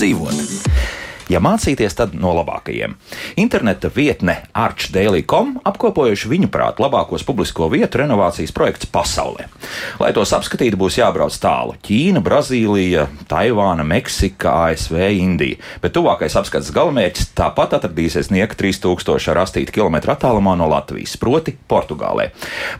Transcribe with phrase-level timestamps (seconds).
[0.00, 0.70] dzīvot.
[1.30, 2.96] Ja mācīties, tad no labākajiem.
[3.36, 9.46] Interneta vietne archdaily.com apkopojuši viņu prāt labākos publisko vietu renovācijas projekts pasaulē.
[10.00, 15.60] Lai tos apskatītu, būs jābrauc tālu- Ķīna, Brazīlija, Taivāna, Meksika, ASV, Indija.
[15.82, 21.56] Bet tuvākais apskates galamērķis tāpat atradīsies nieka 3000 ar 8 km attālumā no Latvijas, proti
[21.68, 22.30] Portugālē.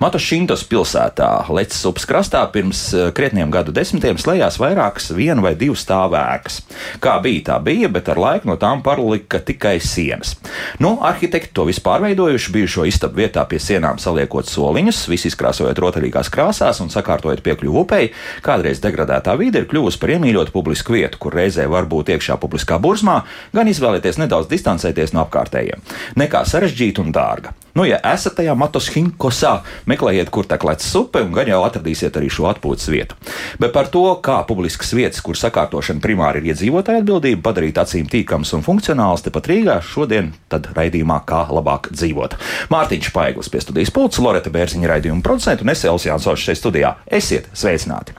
[0.00, 5.76] Matošintos pilsētā, Lecas upes krastā, pirms eh, krietniem gadu desmitiem slēdzās vairākas vienu vai divu
[5.78, 6.62] stāvēkas.
[7.02, 10.36] Kā bija, tā bija, bet ar laiku no tām palika tikai sienas.
[10.80, 16.32] Nu, arhitekti to visu pārveidojuši, bijušo istabu vietā pie sienām saliekot soliņus, visu izkrāsojot rotaļīgās
[16.32, 18.10] krāsās un sakārtojot piekļuvu upei.
[18.44, 22.80] Kādreiz degradētā vide ir kļuvusi par iemīļotu publisku vietu, kur reizē var būt iekšā publiskā
[22.80, 23.20] burzmā,
[23.52, 25.84] gan izvēlēties nedaudz distancēties no apkārtējiem.
[26.20, 27.54] Nekā sarežģīta un dārga.
[27.74, 29.52] Nu, ja esat tajā Matoshinkosā,
[29.90, 33.18] meklējiet, kur tek lec upe, un gan jau atradīsiet arī šo atpūtas vietu.
[33.62, 38.54] Bet par to, kā publiskas vietas, kur sakārtošana primāri ir iedzīvotāja atbildība, padarīt acīm tīkams
[38.58, 42.36] un funkcionāls tepat Rīgā, šodien tad raidījumā kā labāk dzīvot.
[42.74, 46.96] Mārtiņš Paiglis pie studijas pults, Loreta Bērziņa raidījuma producenta un es Elsijāns Ošs šeit studijā.
[47.06, 48.18] Esiet sveicināti!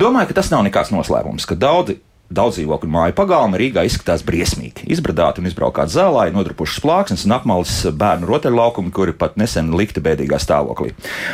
[0.00, 4.84] Domāju, ka tas nav nekāds noslēpums, ka daudzi Daudz dzīvokļu māju pagalma Rīgā izskatās briesmīgi.
[4.94, 10.38] Izbradāti un izbraukāti zālē, nodrupušas plāksnes un apmalis bērnu rotaļlaukumi, kuri pat nesen likti bēdīgā
[10.38, 10.92] stāvoklī.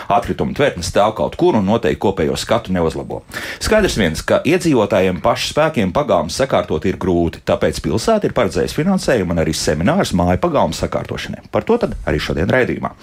[0.08, 3.18] Atkrituma tvertnes stāv kaut kur un noteikti kopējo skatu neuzlabo.
[3.60, 9.36] Skaidrs viens, ka iedzīvotājiem pašu spēkiem pagalmas sakārtot ir grūti, tāpēc pilsēta ir paredzējusi finansējumu
[9.36, 11.44] un arī seminārus māju pagalmas sakārtošanai.
[11.52, 11.76] Par to
[12.08, 12.94] arī šodien raidījumā.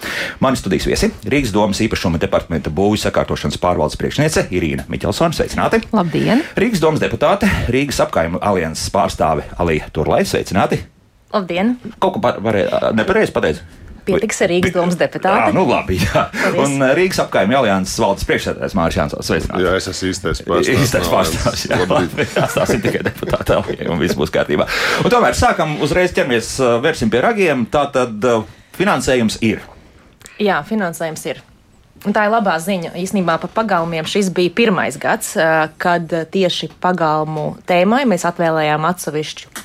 [0.42, 5.38] Mani studijas viesi Rīgas domas īpašuma departamenta būvju sakārtošanas pārvaldes priekšniece Irīna Miķelsona.
[5.38, 5.84] Sveicināti!
[5.94, 6.42] Labdien!
[6.58, 10.24] Rīgas domas deputāte Rīgas apkaimē alianses pārstāve Alija Turlai.
[10.28, 10.80] Sveicināti!
[11.34, 11.76] Labdien!
[12.00, 13.64] Kaut ko varēja nepareizi pateikt.
[14.04, 15.52] Pietiks ar Rīgas domas deputātu.
[15.56, 15.96] Nu labi.
[15.96, 16.26] Jā.
[16.32, 16.58] Paldies.
[16.60, 19.30] Un Rīgas apkaimē alianses valdes priekšsēdētājs Mārcis Jansons.
[19.30, 19.64] Sveicināti.
[19.64, 20.82] Jā, es esmu īstais pārstāvs.
[20.84, 21.62] Īstais pārstāvs.
[21.70, 22.26] Jā, labi.
[22.42, 24.68] Atstāsim tikai deputātu Alijai un viss būs kārtībā.
[25.00, 26.52] Un tomēr sākam uzreiz ķermies,
[26.84, 27.64] vērsim pie ragiem.
[27.72, 28.28] Tātad
[28.76, 29.64] finansējums ir.
[30.42, 31.40] Jā, finansējums ir.
[32.04, 32.92] Tā ir labā ziņa.
[33.00, 35.30] Īsnībā par pagalmiem šis bija pirmais gads,
[35.80, 39.62] kad tieši pagalmu tēmai mēs atvēlējām atsevišķu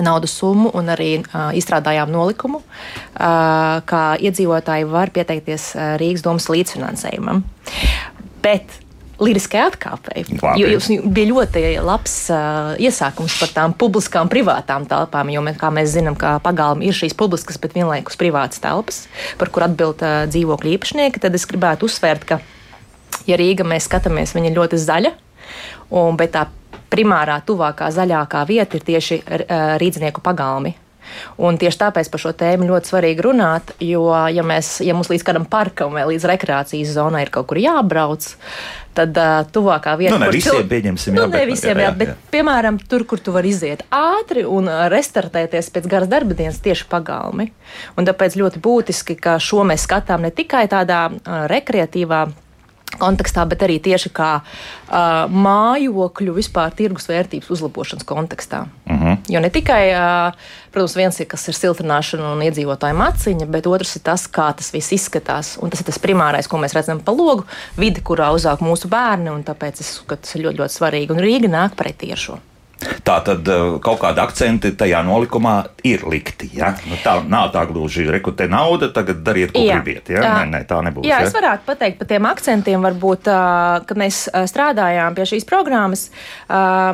[0.00, 7.42] naudas summu un arī uh, izstrādājām nolikumu, uh, kā iedzīvotāji var pieteikties Rīgas domas līdzfinansējumam.
[8.42, 8.78] Bet
[9.22, 10.24] liriskai atkāpei.
[10.58, 15.70] Jo jums bija ļoti labs uh, iesākums par tām publiskām, privātām telpām, jo, mēs, kā
[15.74, 19.04] mēs zinām, ka pagalmi ir šīs publiskas, bet vienlaikus privātas telpas,
[19.40, 21.22] par kur atbild uh, dzīvokļu īpašnieki.
[21.22, 22.40] Tad es gribētu uzsvērt, ka,
[23.28, 25.14] ja Rīga mēs skatāmies, viņa ir ļoti zaļa,
[26.02, 26.46] un, bet tā
[26.92, 29.22] primārā, tuvākā zaļākā vieta ir tieši
[29.80, 30.74] rīznieku pagalmi.
[31.42, 35.26] Un tieši tāpēc par šo tēmu ļoti svarīgi runāt, jo, ja, mēs, ja mums līdz
[35.26, 38.26] kādam parkam vai līdz rekreācijas zonai ir kaut kur jābrauc,
[38.96, 40.68] tad uh, tuvākā vieta, nu, ne visiem cil...
[40.68, 42.30] pieņemsim, nu, jā, ne visiem, jā, jā, jā, bet, jā.
[42.34, 47.48] piemēram, tur, kur tu vari iziet ātri un restartēties pēc garas darba dienas, tieši pagalmi.
[47.96, 52.26] Un tāpēc ļoti būtiski, ka šo mēs skatām ne tikai tādā uh, rekreatīvā
[53.00, 58.66] kontekstā, bet arī tieši kā uh, mājokļu vispār tirgus vērtības uzlabošanas kontekstā.
[58.86, 59.06] Uh mhm.
[59.06, 59.18] -huh.
[59.28, 60.32] Jo ne tikai, uh,
[60.70, 64.72] protams, viens ir, kas ir siltināšana un iedzīvotāju maciņa, bet otrs ir tas, kā tas
[64.72, 65.58] viss izskatās.
[65.60, 67.44] Un tas ir tas primārais, ko mēs redzam pa logu,
[67.76, 71.10] vidi, kurā uzaug mūsu bērni, un tāpēc es uzskatu, tas ir ļoti, ļoti svarīgi.
[71.10, 72.38] Un Rīga nāk pretī ar šo.
[73.02, 75.54] Tā tad eh, kaut kāda akcenti tajā nolikumā
[75.86, 76.48] ir likti.
[76.54, 76.72] Ja?
[76.86, 79.78] Nu, tā nav tā gluži rekrutē nauda, tagad dariet, ko jā.
[79.78, 80.10] gribiet.
[80.12, 80.22] Ja?
[80.22, 81.06] Nē, nē, tā nebūs.
[81.06, 81.28] Jā, ja?
[81.28, 83.30] es varētu pateikt par tiem akcentiem, varbūt,
[83.88, 86.06] kad mēs strādājām pie šīs programmas,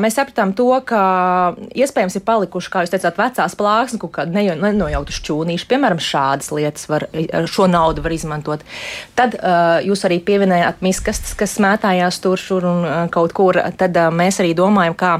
[0.02, 1.02] mēs sapratām to, ka
[1.76, 6.88] iespējams ir palikuši, kā jūs teicāt, vecās plāksnes, kaut kādi nenojauti šķūnīši, piemēram, šādas lietas
[6.90, 7.08] var,
[7.50, 8.64] šo naudu var izmantot.
[9.18, 9.36] Tad
[9.86, 14.96] jūs arī pieminējāt miskastes, kas mētājās tur, šur un kaut kur, tad mēs arī domājam,
[14.98, 15.18] kā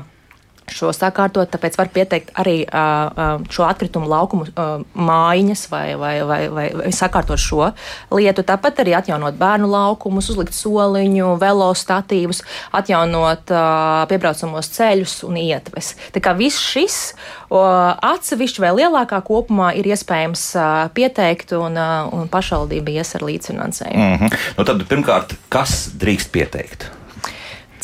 [0.73, 6.41] šo sakārtot, tāpēc var pieteikt arī uh, šo atkritumu laukumu uh, mājiņas vai, vai, vai,
[6.53, 7.71] vai, vai sakārtot šo
[8.15, 8.45] lietu.
[8.47, 12.43] Tāpat arī atjaunot bērnu laukumus, uzlikt soliņu, velostatīvus,
[12.77, 15.95] atjaunot uh, piebraucamos ceļus un ietves.
[16.15, 16.99] Tā kā viss šis
[17.49, 20.45] atsevišķi vai lielākā kopumā ir iespējams
[20.97, 21.79] pieteikt un,
[22.13, 24.05] un pašvaldība ies ar līdzfinansējumu.
[24.05, 24.39] Mm -hmm.
[24.59, 26.91] nu tad, pirmkārt, kas drīkst pieteikt?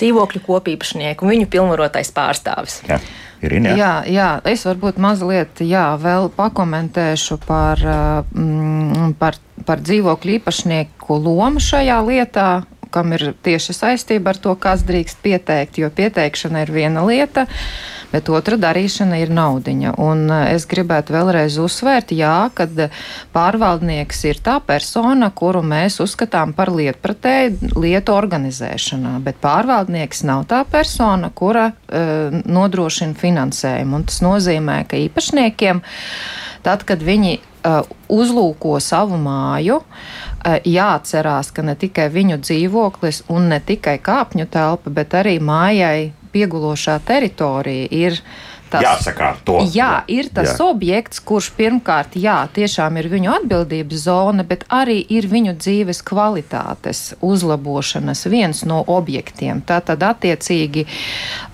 [0.01, 2.81] Dzīvokļu kopīpašnieku un viņu pilnvarotais pārstāvis.
[2.89, 3.01] Jā.
[3.45, 3.77] Irina, jā.
[3.77, 7.83] Jā, jā, es varbūt mazliet jā, vēl pakomentēšu par,
[8.33, 9.37] mm, par,
[9.69, 12.49] par dzīvokļu īpašnieku lomu šajā lietā,
[12.95, 17.47] kam ir tieši saistība ar to, kas drīkst pieteikt, jo pieteikšana ir viena lieta,
[18.13, 19.95] bet otra darīšana ir naudiņa.
[20.03, 22.87] Un es gribētu vēlreiz uzsvērt, jā, kad
[23.35, 30.65] pārvaldnieks ir tā persona, kuru mēs uzskatām par lietpratēju lietu organizēšanā, bet pārvaldnieks nav tā
[30.69, 34.01] persona, kura uh, nodrošina finansējumu.
[34.01, 35.83] Un tas nozīmē, ka īpašniekiem
[36.65, 43.49] tad, kad viņi uh, uzlūko savu māju, uh, jāatcerās, ka ne tikai viņu dzīvoklis un
[43.53, 48.19] ne tikai kāpņu telpa, bet arī mājai piegulošā teritorija ir
[48.75, 49.59] tas, jāsakārto.
[49.75, 50.67] Jā, ir tas jā.
[50.67, 57.03] objekts, kurš pirmkārt, jā, tiešām ir viņu atbildības zona, bet arī ir viņu dzīves kvalitātes
[57.25, 59.63] uzlabošanas viens no objektiem.
[59.67, 60.87] Tātad, attiecīgi,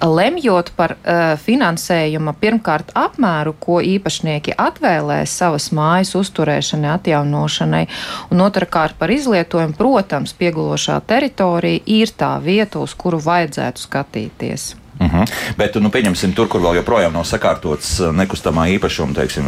[0.04, 7.84] lemjot par uh, finansējuma pirmkārt apmēru, ko īpašnieki atvēlēs savas mājas uzturēšanai, atjaunošanai,
[8.32, 14.70] un otrkārt par izlietojumu, protams, piegulošā teritorija ir tā vieta, uz kuru vajadzētu skatīties.
[15.00, 15.16] Uh mhm.
[15.16, 15.56] -huh.
[15.56, 19.46] Bet, nu, pieņemsim, tur, kur vēl joprojām nav sakārtots uh, nekustamā īpašuma, teiksim,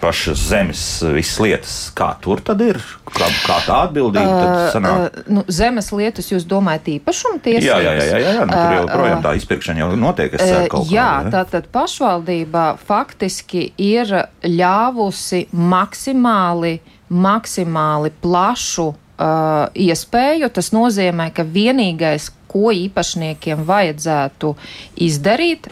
[0.00, 2.80] pašas zemes, uh, visas lietas, kā tur tad ir?
[3.04, 4.70] Kā, kā tā atbildība?
[4.72, 7.66] Uh, uh, nu, zemes lietas jūs domājat īpašuma tiesības?
[7.66, 8.46] Jā, jā, jā, jā, jā.
[8.46, 10.88] Nu, tur joprojām tā izpirkšana jau notiek, ceru kaut.
[10.90, 14.08] Jā, tātad pašvaldība faktiski ir
[14.40, 20.50] ļāvusi maksimāli, maksimāli plašu uh, iespēju.
[20.54, 24.54] Tas nozīmē, ka vienīgais, ko īpašniekiem vajadzētu
[25.02, 25.66] izdarīt,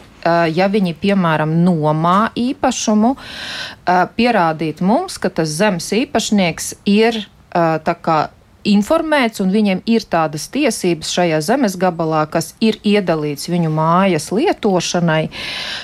[0.55, 3.15] ja viņi, piemēram, nomā īpašumu,
[4.17, 8.19] pierādīt mums, ka tas zemes īpašnieks ir tā kā
[8.69, 15.31] informēts, un viņiem ir tādas tiesības šajā zemes gabalā, kas ir iedalīts viņu mājas lietošanai,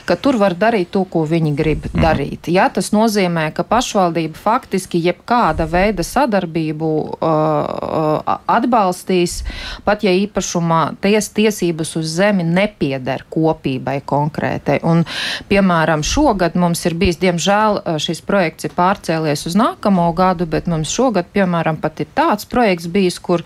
[0.06, 2.02] ka tur var darīt to, ko viņi grib mm.
[2.02, 2.50] darīt.
[2.52, 9.42] Jā, tas nozīmē, ka pašvaldība faktiski jebkāda veida sadarbību uh, uh, atbalstīs,
[9.86, 14.80] pat ja īpašumā ties, tiesības uz zemi nepieder kopībai konkrētai.
[14.86, 15.04] Un,
[15.50, 20.70] piemēram, šogad mums ir bijis, diemžēl, uh, šis projekts ir pārcēlies uz nākamo gadu, bet
[20.70, 23.44] mums šogad, piemēram, pat ir tāds projekts, projekts bijis, kur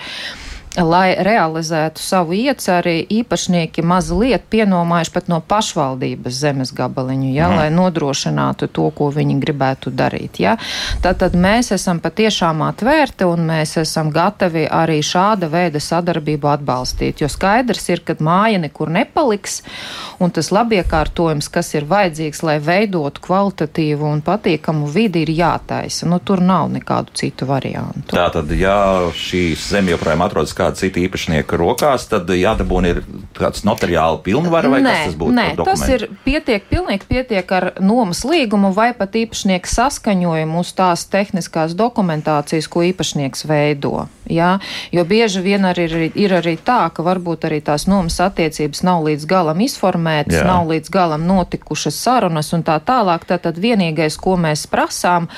[0.81, 7.59] lai realizētu savu ieceri, īpašnieki mazliet pienomājuši pat no pašvaldības zemes gabaliņu, ja, mm.
[7.61, 10.41] lai nodrošinātu to, ko viņi gribētu darīt.
[10.41, 10.57] Ja.
[11.05, 17.29] Tātad mēs esam patiešām atvērti un mēs esam gatavi arī šāda veida sadarbību atbalstīt, jo
[17.33, 19.61] skaidrs ir, ka māja nekur nepaliks
[20.23, 26.09] un tas labiekārtojums, kas ir vajadzīgs, lai veidotu kvalitatīvu un patīkamu vidi, ir jātaisa.
[26.09, 28.15] Nu, tur nav nekādu citu variantu.
[28.15, 33.03] Tātad, ja šī zeme joprojām atrodas kāda cita īpašnieka rokās, tad jādabūna ir
[33.37, 35.37] kāds notariāli pilnvara vai nē, kas tas būtu?
[35.37, 41.07] Nē, tas ir pietiek, pilnīgi pietiek ar nomas līgumu vai pat īpašnieka saskaņojumu uz tās
[41.13, 44.07] tehniskās dokumentācijas, ko īpašnieks veido.
[44.33, 44.57] Jā,
[44.95, 49.05] jo bieži vien arī ir, ir arī tā, ka varbūt arī tās nomas attiecības nav
[49.05, 50.47] līdz galam izformētas, Jā.
[50.49, 53.27] nav līdz galam notikušas sarunas un tā tālāk.
[53.29, 55.29] Tātad vienīgais, ko mēs prasām,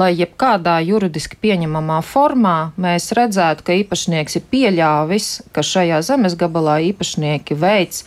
[0.00, 6.78] lai jebkādā juridiski pieņemamā formā mēs redzētu, ka īpašnieks ir pieļāvis, ka šajā zemes gabalā
[6.92, 8.04] īpašnieki veids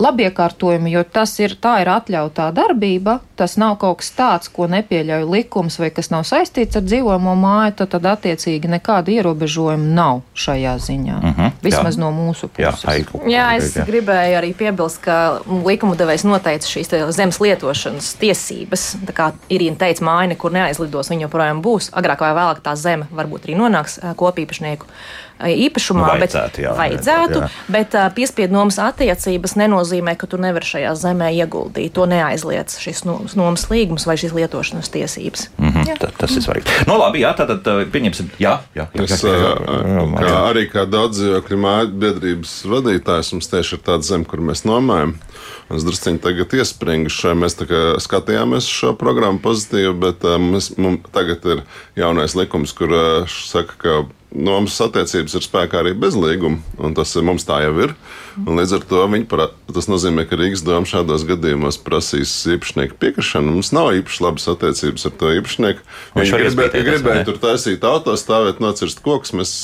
[0.00, 5.26] labiekārtojumu, jo tas ir, tā ir atļautā darbība, tas nav kaut kas tāds, ko nepieļauj
[5.28, 10.22] likums vai kas nav saistīts ar dzīvojamo māju, tad, tad attiecīgi nekāda ierobežojuma ierobežojumi nav
[10.34, 11.16] šajā ziņā.
[11.18, 12.00] Uh mhm, -huh, Vismaz jā.
[12.00, 12.84] no mūsu puses.
[12.84, 13.84] Jā, aiku, jā es jā.
[13.86, 18.96] gribēju arī piebilst, ka likuma devējs noteica šīs zemes lietošanas tiesības.
[19.06, 21.90] Tā kā Irīna teica, māja nekur neaizlidos, viņa joprojām būs.
[21.92, 24.86] Agrāk vai vēlāk tā zeme varbūt arī nonāks kopīpašnieku
[25.50, 27.48] īpašumā, nu, vajadzētu, bet, jā, vajadzētu, jā.
[27.76, 31.92] bet uh, piespiedu nomas attiecības nenozīmē, ka tu nevari šajā zemē ieguldīt.
[31.94, 35.48] To neaizliedz šis nomas līgums vai šīs lietošanas tiesības.
[35.58, 36.10] Mm -hmm, jā.
[36.18, 36.78] tas ir svarīgi.
[36.88, 38.86] No nu, labi, jā, tad pieņemsim, jā, jā.
[38.94, 40.04] jā, es, jā, jā, jā, jā.
[40.18, 44.64] Kā, arī kā daudz dzīvokļu māju biedrības vadītājs mums tieši ir tāda zeme, kur mēs
[44.68, 45.16] nomājam.
[45.72, 47.32] Es druskuļi tagad iespringuši.
[47.40, 47.56] Mēs
[48.04, 51.64] skatījāmies šo programmu pozitīvi, bet uh, mēs, mums tagad ir
[51.96, 53.96] jaunais likums, kur uh, saka, ka
[54.34, 57.94] nomas attiecības ir spēkā arī bez līguma, un tas mums tā jau ir.
[58.42, 63.54] Un līdz ar to pra, tas nozīmē, ka Rīgas doma šādos gadījumos prasīs īpašnieku piekrišanu.
[63.54, 65.86] Mums nav īpaši labas attiecības ar to īpašnieku.
[66.18, 69.56] Viņš gribēja, gribēja tur taisīt auto, stāvēt, nocirst kokus, mēs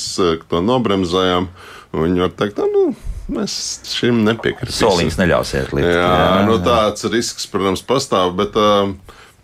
[0.47, 1.51] to nobremzējām.
[1.91, 2.93] Viņi var teikt, nu,
[3.31, 3.53] Mēs
[3.87, 4.81] šim nepiekritīsim.
[4.81, 5.87] Soliņš neļausiet likt.
[5.87, 6.39] Jā, jā, jā.
[6.49, 8.91] Nu, tāds risks, protams, pastāv, bet uh,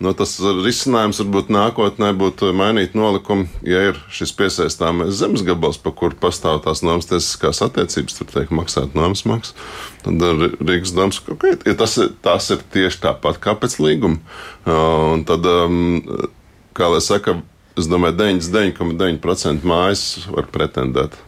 [0.04, 5.92] nu, tas risinājums varbūt nākotnē būtu mainīt nolikumu, ja ir šis piesaistāmais zemes gabals, pa
[5.94, 9.56] kuru pastāv tās nomas tiesiskās attiecības, tur tiek maksāt nomas maksu.
[10.04, 10.22] Tad
[10.62, 14.20] Rīgas domas, ka okay, ja tas, tas ir tieši tāpat kā pēc līguma.
[14.68, 15.46] Un tad,
[16.78, 17.40] kā lai saka,
[17.78, 21.18] es domāju, 99,9% mājas var pretendēt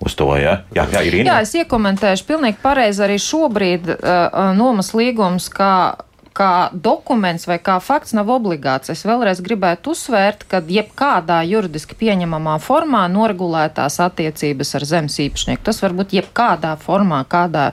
[0.00, 0.28] uz to.
[0.40, 0.62] Ja?
[0.74, 5.72] Jā, jā, ir Jā, es iekomentēšu pilnīgi pareizi arī šobrīd uh, nomas līgums, kā
[6.36, 8.92] kā dokuments vai kā fakts nav obligāts.
[8.92, 15.82] Es vēlreiz gribētu uzsvērt, ka jebkādā juridiski pieņemamā formā noregulētās attiecības ar zemes īpašnieku, tas
[15.82, 17.70] var būt jebkādā formā, kādā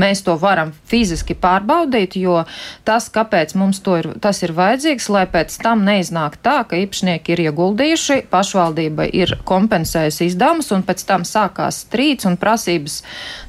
[0.00, 2.42] mēs to varam fiziski pārbaudīt, jo
[2.88, 7.34] tas, kāpēc mums to ir, tas ir vajadzīgs, lai pēc tam neiznāk tā, ka īpašnieki
[7.34, 13.02] ir ieguldījuši, pašvaldība ir kompensējusi izdevumus un pēc tam sākās strīds un prasības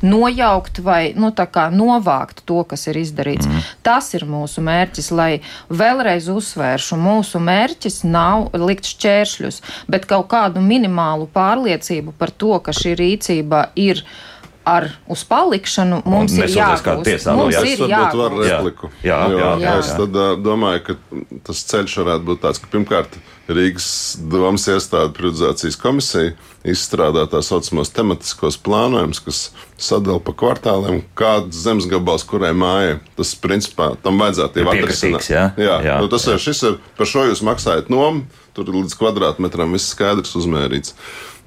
[0.05, 3.47] nojaukt vai, nu, tā kā novākt to, kas ir izdarīts.
[3.47, 3.67] Mm.
[3.85, 10.29] Tas ir mūsu mūsu mērķis, lai vēlreiz uzsvēršu, mūsu mērķis nav likt šķēršļus, bet kaut
[10.29, 14.03] kādu minimālu pārliecību par to, ka šī rīcība ir
[14.65, 16.45] ar uz palikšanu mums ir.
[16.45, 17.55] Tiesā, mums
[18.45, 18.59] jā.
[19.03, 19.75] Jā, jā, jā, jā.
[19.79, 20.97] Es tad, domāju, ka
[21.47, 23.17] tas ceļš varētu būt tāds, ka pirmkārt
[23.49, 23.89] Rīgas
[24.29, 26.33] domas iestāde privatizācijas komisija
[26.69, 29.39] izstrādā tā saucamos tematiskos plānojumus, kas
[29.81, 32.99] sadala pa kvartāliem, kāds zemes gabals, kurai mājai.
[33.17, 35.31] Tas, principā, tam vajadzētu jau atrisināt.
[35.31, 36.35] Jā, jā, jā, nu, tas jā.
[36.35, 40.93] ir šis ir, par šo jūs maksājat nomu, tur līdz kvadrātmetram viss skaidrs uzmērīts.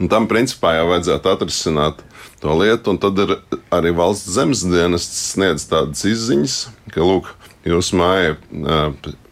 [0.02, 2.02] Un tam, principā, jau vajadzētu atrisināt
[2.42, 2.96] to lietu.
[2.96, 3.36] Un tad ir
[3.70, 7.30] arī valsts zemes dienests sniedz tādas izziņas, ka, lūk,
[7.68, 8.36] jūsu māja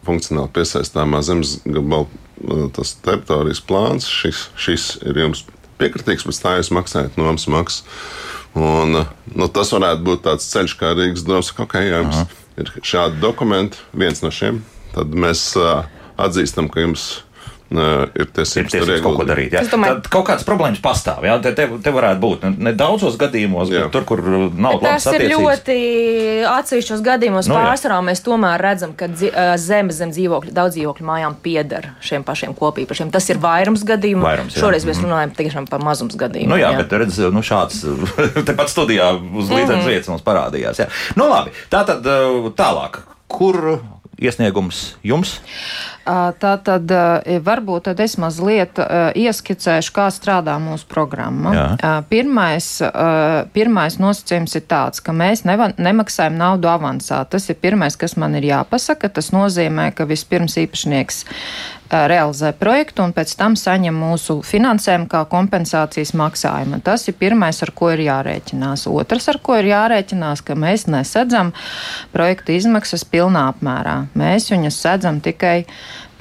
[0.06, 2.06] funkcionāli piesaistāmā zemes gabala
[2.76, 5.44] tas teritorijas plāns, šis, šis ir jums
[5.80, 7.84] piekritīgs, pēc tā jūs maksājat nomas maksu.
[8.58, 12.38] Un, nu, tas varētu būt tāds ceļš, kā Rīgas domas, ka, okay, ja jums Aha.
[12.58, 14.58] ir šādi dokumenti, viens no šiem,
[14.96, 15.84] tad mēs uh,
[16.20, 17.04] atzīstam, ka jums
[17.70, 19.54] ir ir tiesības, ir tiesības kaut ko darīt.
[19.54, 19.62] Ja?
[19.70, 21.24] Domāju, Tad kaut kādas problēmas pastāv.
[21.26, 21.36] Ja?
[21.42, 23.84] Te, te, te varētu būt ne, ne daudzos gadījumos, jā.
[23.84, 25.12] bet tur, kur nav labas attiecības.
[25.12, 25.76] Tas ir ļoti
[26.50, 27.50] atsevišķos gadījumos.
[27.50, 29.10] Nu, pārsvarā mēs tomēr redzam, ka
[29.60, 33.12] zeme zem dzīvokļu, daudz dzīvokļu mājām pieder šiem pašiem kopīpašiem.
[33.14, 34.26] Tas ir vairums gadījumu.
[34.26, 34.64] Vairums, jā.
[34.64, 35.08] Šoreiz mēs mhm.
[35.08, 36.54] runājam tiešām par mazums gadījumu.
[36.54, 37.84] Nu, jā, jā, bet redz, nu, šāds
[38.48, 39.94] tepat studijā uz līdzenas mm -hmm.
[39.94, 40.82] vietas mums parādījās.
[40.84, 40.90] Jā.
[41.16, 42.06] Nu, labi, tā tad
[42.58, 43.02] tālāk.
[43.30, 43.78] Kur
[44.20, 45.38] iesniegums jums?
[46.04, 46.90] Tā tad
[47.44, 48.78] varbūt tad es mazliet
[49.20, 51.52] ieskicēšu, kā strādā mūsu programma.
[51.54, 51.92] Jā.
[52.10, 52.68] Pirmais,
[53.54, 57.22] pirmais nosacījums ir tāds, ka mēs neva, nemaksājam naudu avansā.
[57.30, 59.12] Tas ir pirmais, kas man ir jāpasaka.
[59.20, 61.24] Tas nozīmē, ka vispirms īpašnieks
[61.90, 66.80] realizē projektu un pēc tam saņem mūsu finansējumu kā kompensācijas maksājumu.
[66.86, 68.86] Tas ir pirmais, ar ko ir jārēķinās.
[68.90, 71.52] Otrs, ar ko ir jārēķinās, ka mēs nesedzam
[72.14, 73.96] projekta izmaksas pilnā apmērā.
[74.18, 75.64] Mēs viņas sedzam tikai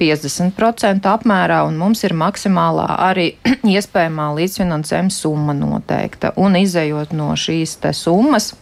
[0.00, 3.28] 50% apmērā, un mums ir maksimālā arī
[3.76, 6.34] iespējamā līdzfinansējuma summa noteikta.
[6.40, 8.54] Un izējot no šīs summas,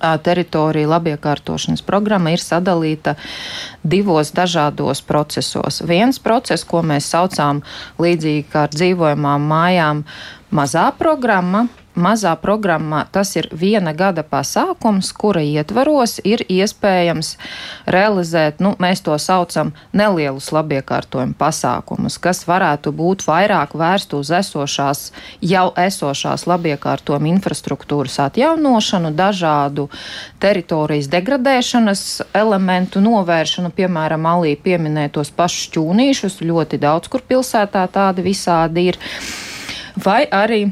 [0.00, 3.16] teritorija labiekārtošanas programma ir sadalīta
[3.82, 5.82] divos dažādos procesos.
[5.86, 7.62] Viens process, ko mēs saucām
[8.00, 10.04] līdzīgi kā ar dzīvojamām mājām,
[10.50, 11.66] mazā programma,
[12.02, 17.34] mazā programmā tas ir viena gada pasākums, kura ietvaros ir iespējams
[17.90, 25.04] realizēt, nu, mēs to saucam, nelielus labiekārtojumu pasākumus, kas varētu būt vairāk vērst uz esošās,
[25.44, 29.88] jau esošās labiekārtojumu infrastruktūras atjaunošanu, dažādu
[30.42, 32.04] teritorijas degradēšanas
[32.34, 39.00] elementu novēršanu, piemēram, Alī pieminētos pašus šķūnīšus, ļoti daudz kur pilsētā tādi visādi ir.
[40.00, 40.68] Vai arī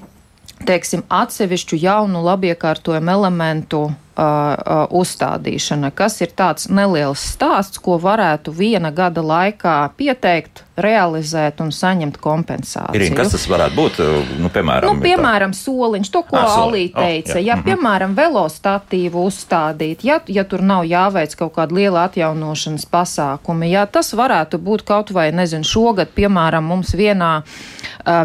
[0.66, 3.82] teiksim, atsevišķu jaunu labiekārtojumu elementu
[4.18, 12.18] uzstādīšana, kas ir tāds neliels stāsts, ko varētu viena gada laikā pieteikt, realizēt un saņemt
[12.22, 12.98] kompensāciju.
[12.98, 14.00] Ir, kas tas varētu būt?
[14.38, 17.34] Nu, piemēram, nu, piemēram soliņš, to, ko ah, Alī teica.
[17.34, 17.46] Oh, jā.
[17.46, 17.66] ja, mm -hmm.
[17.66, 24.14] piemēram, velostatīvu uzstādīt, ja, ja tur nav jāveic kaut kāda liela atjaunošanas pasākumi, ja tas
[24.14, 27.42] varētu būt kaut vai, nezinu, šogad, piemēram, mums vienā,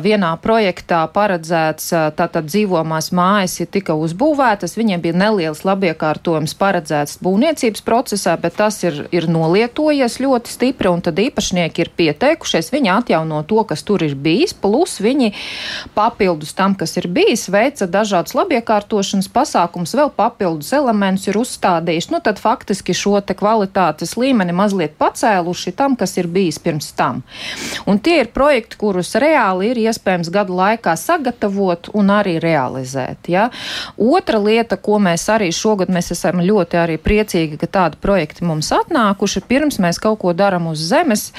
[0.02, 7.20] vienā projektā paredzēts, tātad dzīvomās mājas ir tika uzbūvētas, viņiem bija neliels labi labiekārtojums paredzēts
[7.24, 12.92] būvniecības procesā, bet tas ir, ir nolietojies ļoti stipri, un tad īpašnieki ir pieteikušies, viņi
[12.94, 15.34] atjauno to, kas tur ir bijis, plus viņi
[15.96, 22.14] papildus tam, kas ir bijis, veica dažādas labiekārtošanas pasākums, vēl papildus elementus ir uzstādījuši.
[22.14, 27.24] Nu, tad faktiski šo te kvalitātes līmeni mazliet pacēluši tam, kas ir bijis pirms tam.
[27.90, 33.32] Un tie ir projekti, kurus reāli ir iespējams gadu laikā sagatavot un arī realizēt.
[33.34, 33.50] Ja?
[33.98, 38.72] Otra lieta, ko mēs arī šogad mēs esam ļoti arī priecīgi, ka tādi projekti mums
[38.76, 39.44] atnākuši.
[39.48, 41.30] Pirms mēs kaut ko darām uz zemes,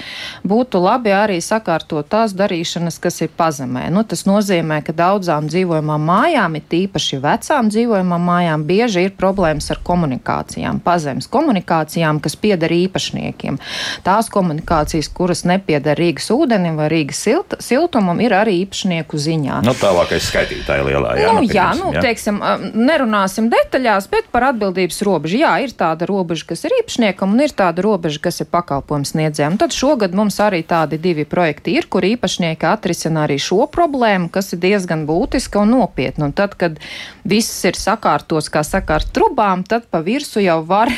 [0.47, 3.87] būtu labi arī sakārtot tās darīšanas, kas ir pazemē.
[3.95, 9.71] Nu, tas nozīmē, ka daudzām dzīvojamām mājām, it īpaši vecām dzīvojamām mājām, bieži ir problēmas
[9.75, 13.59] ar komunikācijām, pazemes komunikācijām, kas pieder īpašniekiem.
[14.07, 19.61] Tās komunikācijas, kuras nepieder Rīgas ūdenim vai Rīgas silta, siltumam, ir arī īpašnieku ziņā.
[19.67, 21.15] Nu, tālākais skaitītāji lielā.
[21.21, 22.05] Jā, nu, jā, nu, jā.
[22.05, 22.41] teiksim,
[22.75, 25.41] nerunāsim detaļās, bet par atbildības robežu.
[25.43, 29.59] Jā, ir tāda robeža, kas ir īpašniekam, un ir tāda robeža, kas ir pakalpojums sniedzējiem.
[29.61, 34.55] Tad šogad mums arī tādi divi projekti ir, kur īpašnieki atrisina arī šo problēmu, kas
[34.55, 36.31] ir diezgan būtiska un nopietna.
[36.31, 36.79] Un tad, kad
[37.27, 40.93] viss ir sakārtots, kā saka, ar trubām, tad pa virsu jau var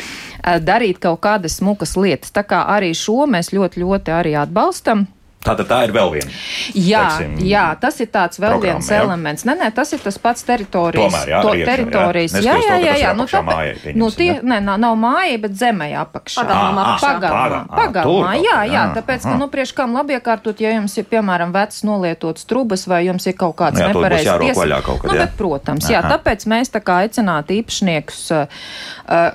[0.70, 2.34] darīt kaut kādas smukas lietas.
[2.34, 5.08] Tā kā arī šo mēs ļoti, ļoti arī atbalstam.
[5.40, 6.34] Tātad tā ir vēl viena.
[6.76, 8.98] Jā, teiksim, jā, tas ir tāds vēl viens jā.
[9.00, 9.46] elements.
[9.48, 11.14] Nē, nē, tas ir tas pats teritorijas.
[11.14, 12.34] Tomēr, jā, to riekšana, teritorijas.
[12.36, 13.12] Jā, jā, jā, jā, jā.
[13.16, 16.44] Nu, tāpēc, nu, tie, nē, nav, nav māja, bet zemē apakšā.
[16.44, 17.62] Pagalmā, pagalmā.
[17.72, 21.80] pagalmā jā, jā, tāpēc, ka, nu, priekš kam labi iekārtot, ja jums ir, piemēram, vecs
[21.88, 24.60] nolietots trubas vai jums ir kaut kāds nepareizs pies...
[24.60, 28.20] Nu, bet, protams, jā, tāpēc mēs tā kā aicinātu īpašniekus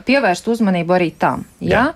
[0.06, 1.48] pievērst uzmanību arī tam.
[1.66, 1.88] Jā?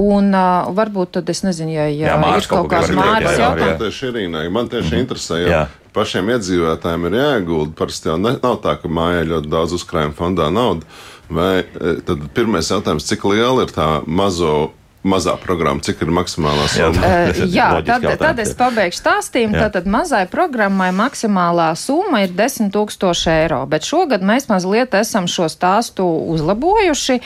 [0.00, 0.32] Un
[0.80, 4.00] varbūt tad es nezinu, ja, ir kaut kāds mājas jautājums.
[4.00, 4.44] Ķīnai.
[4.52, 5.04] Man tieši mm.
[5.04, 5.62] interesē, jo Jā.
[5.96, 7.76] pašiem iedzīvotājiem ir jāiegulda.
[7.78, 10.86] Parasti jau ne, nav tā, ka mājā ļoti daudz uzkrājuma fondā nauda.
[11.30, 14.72] Vai e, tad pirmais jautājums, cik liela ir tā mazo
[15.06, 17.12] mazā programma, cik ir maksimālā summa?
[17.30, 19.56] Uh, jā, tad, tad es pabeigšu stāstījumu.
[19.56, 25.48] Tātad mazai programmai maksimālā summa ir 10 tūkstoši eiro, bet šogad mēs mazliet esam šo
[25.52, 26.04] stāstu
[26.34, 27.20] uzlabojuši,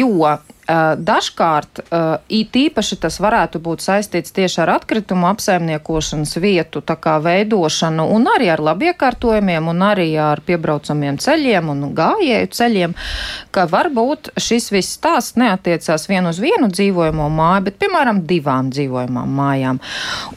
[0.00, 1.82] jo Dažkārt
[2.32, 6.80] it īpaši tas varētu būt saistīts tieši ar atkritumu apsaimniekošanas vietu
[7.24, 12.94] veidošanu un arī ar labiekārtojumiem un arī ar piebraucamiem ceļiem un gājēju ceļiem,
[13.52, 19.36] ka varbūt šis viss stāsts neatiecās vien uz vienu dzīvojamo māju, bet piemēram divām dzīvojamām
[19.38, 19.80] mājām.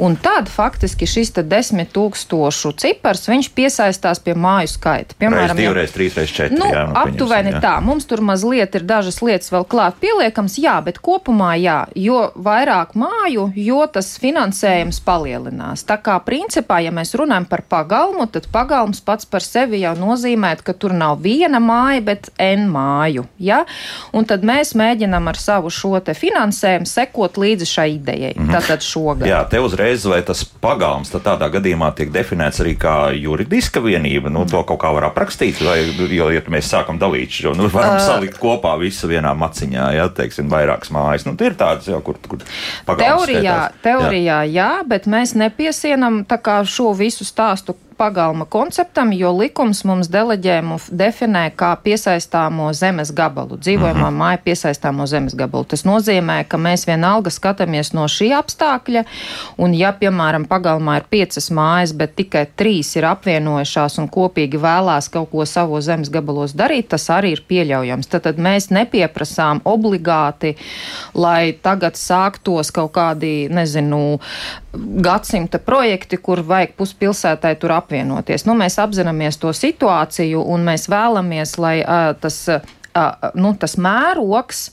[0.03, 5.15] Un tad faktiski šis desmit tūkstošu cipars, viņš piesaistās pie māju skaita.
[5.19, 6.57] Piemēram, reiz, divi, reiz, trīs, reiz četri.
[6.59, 7.61] Nu, jā, nu, aptuveni jā.
[7.63, 7.73] tā.
[7.83, 12.95] Mums tur mazliet ir dažas lietas vēl klāt pieliekams, jā, bet kopumā jā, jo vairāk
[12.97, 15.83] māju, jo tas finansējums palielinās.
[15.87, 20.55] Tā kā principā, ja mēs runājam par pagalmu, tad pagalms pats par sevi jau nozīmē,
[20.63, 23.27] ka tur nav viena māja, bet N māju.
[23.37, 23.63] Ja?
[24.11, 28.33] Un tad mēs mēģinam ar savu šo finansējumu sekot līdzi šai idejai.
[28.35, 28.53] Mm -hmm.
[28.53, 29.27] Tātad šogad.
[29.27, 34.29] Jā, te uzreiz vai tas pagalms tādā gadījumā tiek definēts arī kā juridiska vienība.
[34.29, 37.95] Nu, to kaut kā var aprakstīt, vai, jo, ja mēs sākam dalīt šo, nu, varam
[37.95, 41.25] uh, salikt kopā visu vienā maciņā, ja, teiksim, vairākas mājas.
[41.27, 42.43] Nu, ir tādas jau, kur, kur
[42.87, 44.53] teorijā, teorijā jā.
[44.53, 46.23] jā, bet mēs nepiesienam
[46.67, 54.09] šo visu stāstu pagalma konceptam, jo likums mums deleģējumu definē kā piesaistāmo zemes gabalu, dzīvojamā
[54.09, 54.15] mhm.
[54.15, 54.19] -huh.
[54.21, 55.63] māja piesaistāmo zemes gabalu.
[55.63, 59.03] Tas nozīmē, ka mēs vienalga skatāmies no šī apstākļa,
[59.57, 65.09] un ja, piemēram, pagalmā ir piecas mājas, bet tikai trīs ir apvienojušās un kopīgi vēlās
[65.09, 68.07] kaut ko savu zemes gabalos darīt, tas arī ir pieļaujams.
[68.07, 70.55] Tad, tad mēs nepieprasām obligāti,
[71.13, 74.19] lai tagad sāktos kaut kādi, nezinu,
[75.01, 78.45] gadsimta projekti, kur vajag puspilsētai tur apvienot apvienoties.
[78.47, 84.67] Nu, mēs apzināmies to situāciju un mēs vēlamies, lai uh, tas, uh, nu, tas mērogs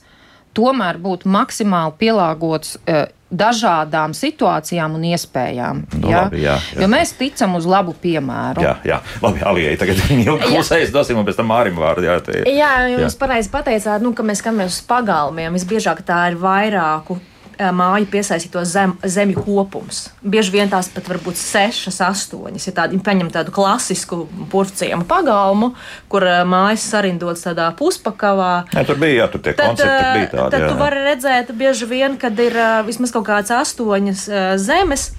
[0.55, 2.79] tomēr būtu maksimāli pielāgots.
[2.83, 5.81] Uh, dažādām situācijām un iespējām.
[5.99, 6.25] Nu, ja?
[6.25, 6.83] labi, jā, jā.
[6.85, 8.63] Jo mēs ticam uz labu piemēru.
[8.63, 9.01] Jā, jā.
[9.25, 12.07] labi, Alijai, tagad jau klusējas dosim, un pēc tam Mārim vārdu.
[12.07, 13.13] Jā, te, jā jūs jā.
[13.19, 15.57] pareizi pateicāt, nu, ka mēs skatāmies uz pagalmiem.
[15.59, 17.19] Visbiežāk tā ir vairāku
[17.59, 20.09] māju piesaistīto zem, zemju kopums.
[20.21, 22.69] Bieži vien tās pat var būt sešas, astoņas.
[22.69, 25.73] Ja tādi paņem tādu klasisku purciemu pagalmu,
[26.13, 28.53] kur mājas sarindotas tādā puspakavā.
[28.75, 30.55] Jā, tur bija, jā, tur tie tad, koncepti bija tādi.
[30.57, 30.71] Tad jā.
[30.71, 34.27] tu vari redzēt bieži vien, kad ir vismaz kaut kāds astoņas
[34.63, 35.13] zemes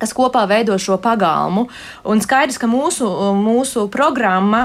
[0.00, 1.66] kas kopā veido šo pagalmu.
[2.08, 4.62] Un skaidrs, ka mūsu, mūsu programma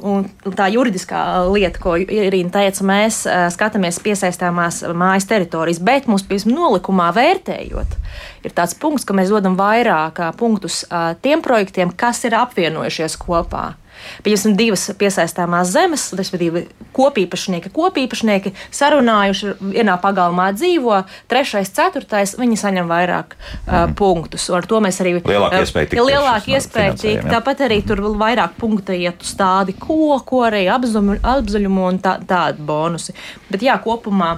[0.00, 3.22] un tā juridiskā lieta, ko Irīna teica, mēs
[3.54, 7.96] skatāmies piesaistāmās mājas teritorijas, bet mūsu piemēram nolikumā vērtējot,
[8.48, 10.82] ir tāds punkts, ka mēs dodam vairāk punktus
[11.24, 13.74] tiem projektiem, kas ir apvienojušies kopā.
[14.24, 16.64] Pieņemsim, divas piesaistāmās zemes, respektīvi,
[16.96, 24.46] kopīpašnieki, kopīpašnieki sarunājuši, vienā pagalmā dzīvo, trešais, ceturtais, viņi saņem vairāk uh, punktus.
[24.54, 26.04] Ar to mēs arī lielāka iespēja tikt.
[26.10, 27.28] Lielāka iespēja tikt.
[27.30, 33.16] Tāpat arī tur vairāk punktu iet uz tādi koku, arī apzaļumu un tā, tādi bonusi.
[33.50, 34.34] Bet jā, kopumā.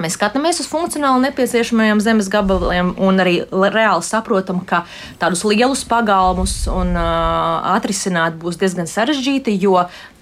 [0.00, 4.86] Mēs skatāmies uz funkcionāli nepieciešamajiem zemes gabaliem un arī reāli saprotam, ka
[5.20, 9.76] tādus lielus pagalmus un, uh, atrisināt būs diezgan sarežģīti, jo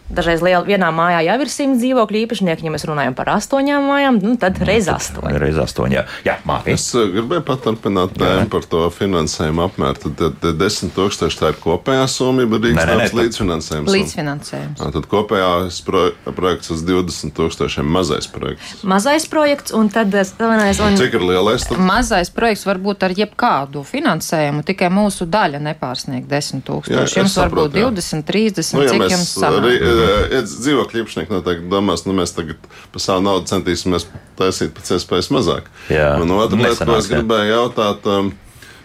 [0.08, 4.20] Dažreiz liela, vienā mājā jau ir simts dzīvokļu īpašnieki, ja mēs runājam par astoņām mājām,
[4.24, 5.34] nu, tad reiz astoņi.
[5.42, 6.04] Reiz astoņi, jā.
[6.24, 6.72] jā Māri.
[6.78, 10.00] Es uh, gribēju paturpināt tēmu par to finansējumu apmēru.
[10.06, 13.92] Tad, tad, 10 tūkstoši tā ir kopējā summa, bet Nē, nē, nē, Rīgas tad- līdzfinansējums.
[13.92, 14.80] Līdzfinansējums.
[14.80, 15.50] Ā, Tad kopējā
[15.84, 16.02] pro,
[16.38, 18.80] projekts uz 20 tūkstošiem mazais projekts.
[18.88, 20.80] Mazais projekts un tad eh, galvenais.
[20.84, 20.96] Un...
[20.98, 21.68] Cik ir lielais?
[21.68, 21.84] Tad?
[21.84, 27.20] Mazais projekts var būt ar jebkādu finansējumu, tikai mūsu daļa nepārsniegt 10 Jā, tūkstoši.
[27.20, 27.92] Jums var būt jā.
[27.92, 29.97] 20, 30, Nu, ja cik jums sanāk.
[30.04, 34.08] Eh, dzīvokļu īpašnieki noteikti domās, nu mēs tagad par savu naudu centīsimies
[34.38, 35.68] taisīt pēc iespējas mazāk.
[35.92, 38.08] Jā, Un otra lieta, ko es gribēju jautāt,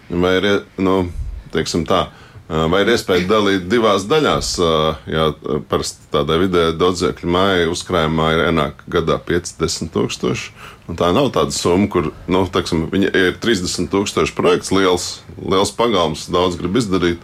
[0.10, 0.50] vai ir,
[0.82, 0.98] nu,
[1.54, 2.06] teiksim tā,
[2.50, 4.54] vai ir iespēja dalīt divās daļās?
[5.10, 5.30] Jā,
[5.72, 10.52] parasti tādai vidēji daudzēkļu mājai uzkrājumā ir ienāk gadā 50 tūkstoši.
[10.92, 15.08] Un tā nav tāda summa, kur, nu, teiksim, viņa ir 30 tūkstoši projekts, liels,
[15.40, 17.24] liels pagalms, daudz grib izdarīt.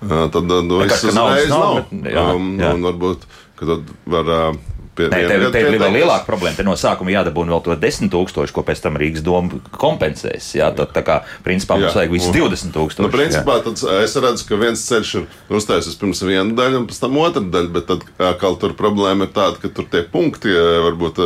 [0.00, 1.84] Tad nu, naudas uzreiz nav, nav.
[1.90, 2.74] bet- jā, Um, jā.
[2.74, 3.24] Un varbūt,
[3.58, 4.58] ka tad var uh,
[4.98, 6.56] pie Nē, tev, tev ir vēl lielāka problēma.
[6.58, 10.48] Te no sākuma jādabūna vēl to 10 tūkstoši, ko pēc tam Rīgas doma kompensēs.
[10.58, 12.00] Jā, tad, tā kā, principā, mums Jā.
[12.00, 13.06] vajag visus Un- 20 tūkstoši.
[13.06, 15.26] Nu, principā tad es redzu, ka viens ceļš ir
[15.60, 17.72] uztaisījis pirms viena daļa, un pēc tam otra daļa.
[17.78, 18.06] Bet tad
[18.42, 20.50] kaut tur problēma ir tāda, ka tur tie punkti
[20.88, 21.22] varbūt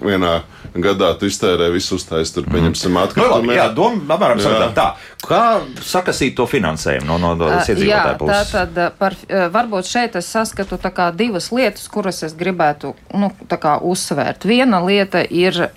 [0.00, 0.42] vienā
[0.74, 2.34] gadā tu iztērē visu uztaisīt.
[2.34, 4.40] Tur pieņemsim Nu, labi, jā, doma apmēram
[4.74, 4.94] tā.
[5.22, 8.50] Kā sakasīt to finansējumu no, no, no Uh, Jā, iedzīvotāju tā puses?
[8.50, 12.94] tad uh, par, uh, varbūt šeit es saskatu tā kā divas lietas, kuras es gribētu
[13.14, 14.46] nu, tā kā uzsvērt.
[14.48, 15.68] Viena lieta ir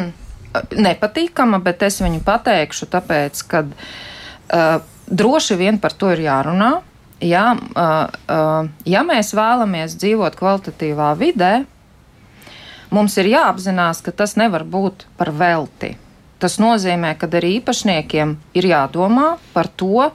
[0.88, 6.78] nepatīkama, bet es viņu pateikšu, tāpēc, ka uh, droši vien par to ir jārunā.
[7.24, 7.94] Jā, uh,
[8.30, 11.54] uh, ja mēs vēlamies dzīvot kvalitatīvā vidē,
[12.94, 15.96] mums ir jāapzinās, ka tas nevar būt par velti.
[16.38, 20.10] Tas nozīmē, ka arī īpašniekiem ir jādomā par to,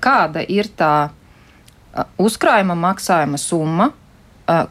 [0.00, 1.10] kāda ir tā
[2.20, 3.90] uzkrājuma maksājuma summa,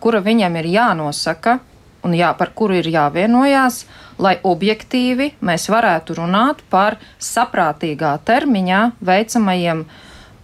[0.01, 1.59] kura viņam ir jānosaka
[2.05, 3.83] un jā, par kuru ir jāvienojās,
[4.21, 9.85] lai objektīvi mēs varētu runāt par saprātīgā termiņā veicamajiem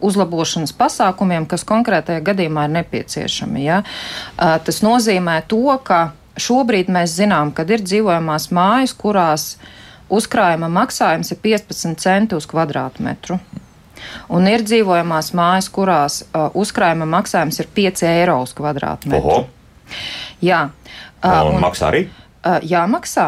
[0.01, 3.61] uzlabošanas pasākumiem, kas konkrētajā gadījumā ir nepieciešami.
[3.67, 3.83] Ja?
[4.37, 9.45] Tas nozīmē to, ka šobrīd mēs zinām, ka ir dzīvojamās mājas, kurās
[10.11, 13.39] uzkrājuma maksājums ir 15 centi uz kvadrātmetru.
[14.33, 19.41] Un ir dzīvojamās mājas, kurās uh, uzkrājuma maksājums ir 5 eiro uz kvadrātmetru.
[19.41, 19.61] Oho,
[20.41, 20.65] Jā,
[21.21, 22.05] un, un maksā arī?
[22.41, 23.27] Uh, jāmaksā.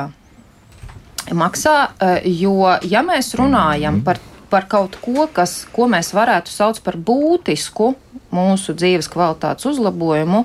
[1.33, 4.19] Maksā, uh, jo, ja mēs runājam par,
[4.51, 7.93] par kaut ko, kas, ko mēs varētu saukt par būtisku
[8.33, 10.43] mūsu dzīves kvalitātes uzlabojumu,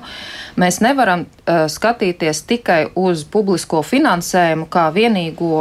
[0.59, 5.53] mēs nevaram uh, skatīties tikai uz publisko finansējumu kā vienīgo,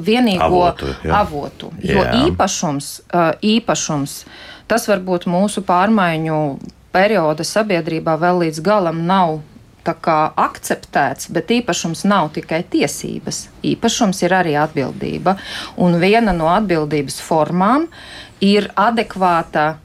[0.00, 1.20] vienīgo Avotu, jā.
[1.22, 1.72] avotu.
[1.82, 2.26] Jo Jā.
[2.26, 4.22] īpašums, uh, īpašums,
[4.70, 6.42] tas varbūt mūsu pārmaiņu
[6.92, 9.40] perioda sabiedrībā vēl līdz galam nav
[9.82, 13.48] kā akceptēts, bet īpašums nav tikai tiesības.
[13.66, 15.34] Īpašums ir arī atbildība.
[15.76, 17.88] Un viena no atbildības formām
[18.40, 19.81] ir adekvāta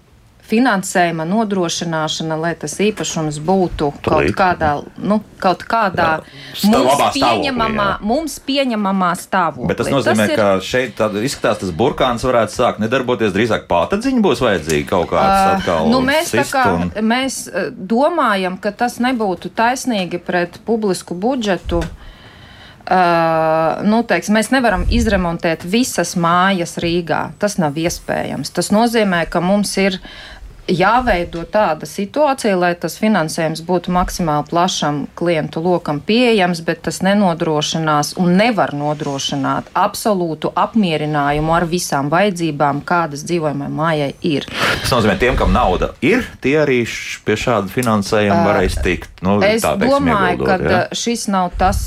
[0.48, 4.36] finansējuma nodrošināšana, lai tas īpašums būtu kaut Tūlīt.
[4.38, 6.22] kādā, nu, kaut kādā
[6.56, 8.02] Stā- mums pieņemamā, jā.
[8.02, 9.68] mums pieņemamā stāvoklī.
[9.68, 13.36] Bet tas nozīmē, ir- ka šeit izskatās, tas burkāns varētu sākt nedarboties.
[13.36, 15.90] Drīzāk pātadziņa būs vajadzīga kaut kāds atkal.
[15.92, 21.84] Nu, mēs kā, un- mēs domājam, ka tas nebūtu taisnīgi pret publisku budžetu.
[22.88, 27.34] Uh, nu, teiks, mēs nevaram izremontēt visas mājas Rīgā.
[27.38, 28.54] Tas nav iespējams.
[28.56, 29.98] Tas nozīmē, ka mums ir
[30.68, 38.16] jāveido tāda situācija, lai tas finansējums būtu maksimāli plašam klientu lokam pieejams, bet tas nenodrošinās
[38.22, 44.48] un nevar nodrošināt absolūtu apmierinājumu ar visām vajadzībām, kādas dzīvojamai mājai ir.
[44.84, 46.82] Tas nozīmē, tiem, kam nauda ir, tie arī
[47.26, 49.22] pie šāda finansējuma varēs tikt.
[49.26, 50.82] Nu, Es tā, teiksim, domāju, ka jā.
[50.98, 51.80] šis nav tas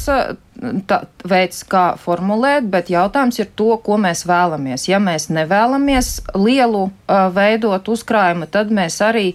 [0.86, 4.88] tā, veids, kā formulēt, bet jautājums ir to, ko mēs vēlamies.
[4.90, 9.30] Ja mēs nevēlamies lielu uh, veidot uzkrājumu, tad mēs arī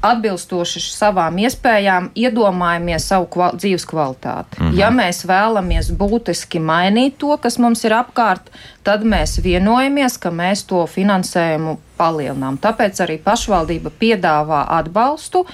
[0.00, 4.56] atbilstoši savām iespējām iedomājamies savu kval dzīves kvalitāti.
[4.60, 4.78] Mm -hmm.
[4.78, 8.48] Ja mēs vēlamies būtiski mainīt to, kas mums ir apkārt,
[8.82, 12.58] tad mēs vienojamies, ka mēs to finansējumu palielinām.
[12.58, 15.46] Tāpēc arī pašvaldība piedāvā atbalstu,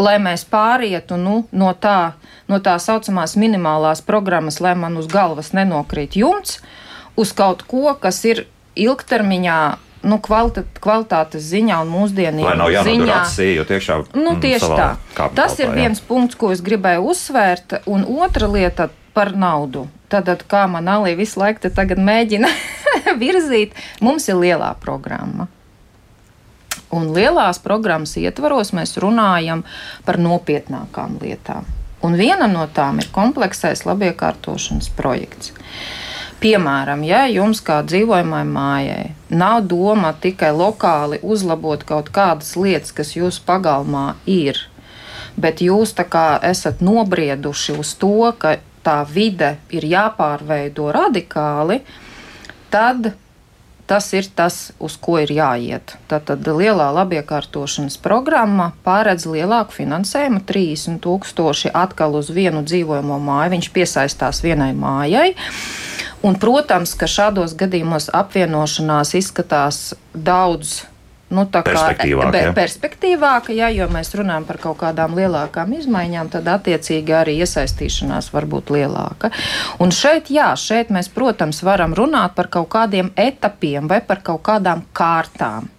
[0.00, 2.14] lai mēs pārietu nu, no, tā,
[2.50, 6.60] no tā saucamās minimālās programmas, lai man uz galvas nenokrīt jumts,
[7.16, 9.58] uz kaut ko, kas ir ilgtermiņā.
[10.04, 13.20] Nu, kvalita, kvalitātes ziņā un mūsdienību Lai nav jānodara ziņā.
[13.22, 13.94] acis, ejot iekšā.
[14.12, 14.88] Nu, mm, tieši tā.
[15.32, 15.76] Tas ir jā.
[15.78, 17.78] viens punkts, ko es gribēju uzsvērt.
[17.88, 19.86] Un otra lieta par naudu.
[20.12, 22.52] Tad, kā man Alī visu laiku mēģina
[23.22, 23.72] virzīt,
[24.04, 25.48] mums ir lielā programma.
[26.94, 29.64] Un lielās programmas ietvaros mēs runājam
[30.06, 31.66] par nopietnākām lietām.
[32.04, 35.54] Un viena no tām ir kompleksais labiekārtošanas projekts.
[36.44, 43.14] Piemēram, ja jums kā dzīvojamai mājai nav doma tikai lokāli uzlabot kaut kādas lietas, kas
[43.16, 44.60] jūsu pagalmā ir,
[45.40, 51.80] bet jūs esat nobrieduši uz to, ka tā vide ir jāpārveido radikāli,
[52.68, 53.14] tad
[53.86, 55.96] tas ir tas, uz ko ir jāiet.
[56.10, 63.54] Tātad lielā labiekārtošanas programma pāredz lielāku finansējumu, 30 tūkstoši atkal uz vienu dzīvojamo māju.
[63.56, 65.34] Viņš piesaistās vienai mājai.
[66.24, 70.80] Un, protams, ka šādos gadījumos apvienošanās izskatās daudz
[71.34, 72.52] nu, perspektīvāka, ja?
[72.56, 78.48] perspektīvāka ja, jo mēs runājam par kaut kādām lielākām izmaiņām, tad attiecīgi arī iesaistīšanās var
[78.50, 79.32] būt lielāka.
[79.82, 84.44] Un šeit, jā, šeit mēs, protams, varam runāt par kaut kādiem etapiem vai par kaut
[84.46, 85.70] kādām kārtām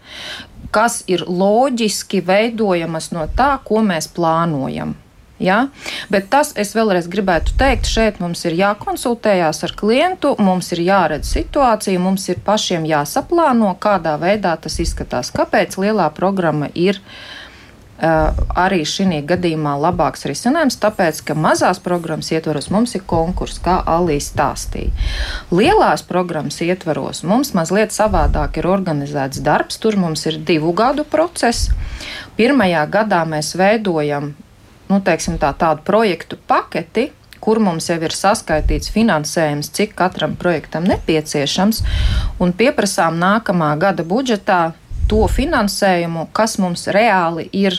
[0.75, 4.91] kas ir loģiski veidojamas no tā, ko mēs plānojam.
[5.39, 5.67] Ja?
[6.09, 11.31] Bet tas, es vēlreiz gribētu teikt, šeit mums ir jākonsultējās ar klientu, mums ir jāredz
[11.35, 15.33] situācija, mums ir pašiem jāsaplāno, kādā veidā tas izskatās.
[15.35, 17.01] Kāpēc lielā programma ir?
[17.03, 17.45] Uh,
[17.95, 24.33] arī šī gadījumā labāks risinājums, tāpēc, ka mazās programmas ietvaros mums ir konkurss, kā Alīs
[24.33, 24.91] stāstīja.
[25.51, 31.69] Lielās programmas ietvaros mums mazliet savādāk ir organizēts darbs, tur mums ir divu gadu process.
[32.35, 34.33] Pirmajā gadā mēs veidojam
[34.89, 37.09] nu, teiksim, tā, tādu projektu paketi,
[37.45, 41.83] kur mums jau ir saskaitīts finansējums, cik katram projektam nepieciešams,
[42.41, 44.61] un pieprasām nākamā gada budžetā
[45.09, 47.77] to finansējumu, kas mums reāli ir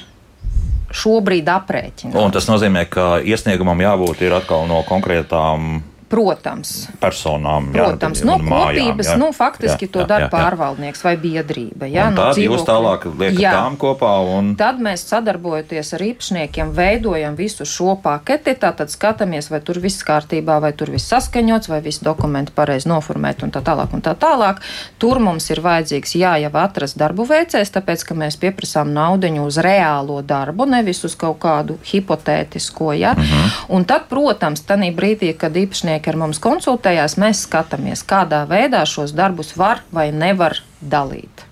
[0.94, 2.22] šobrīd aprēķināts.
[2.22, 6.86] Un tas nozīmē, ka iesniegumam jābūt atkal no konkrētām Protams.
[7.02, 7.72] Personām.
[7.74, 9.16] Protams, jā, no kopības, jā.
[9.18, 11.88] nu, faktiski jā, to dara pārvaldnieks vai biedrība.
[11.90, 13.54] Jā, no tad jūs tālāk liekat jā.
[13.56, 14.52] tām kopā un.
[14.58, 20.60] Tad mēs sadarbojoties ar īpašniekiem veidojam visu šo paketi, tātad skatāmies, vai tur viss kārtībā,
[20.62, 24.62] vai tur viss saskaņots, vai visi dokumenti pareizi noformēti un tā tālāk un tā tālāk.
[25.02, 29.58] Tur mums ir vajadzīgs jā, jau atrast darbu veicējs, tāpēc, ka mēs pieprasām naudiņu uz
[29.58, 33.16] reālo darbu, nevis uz kaut kādu hipotētisko, jā.
[33.18, 33.60] Mm -hmm.
[33.74, 38.84] Un tad, protams, tanī brīdī, kad īpašnieki darbinieki ar mums konsultējās, mēs skatāmies, kādā veidā
[38.84, 41.45] šos darbus var vai nevar dalīt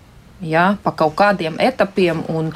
[0.49, 2.51] ja, pa kaut kādiem etapiem un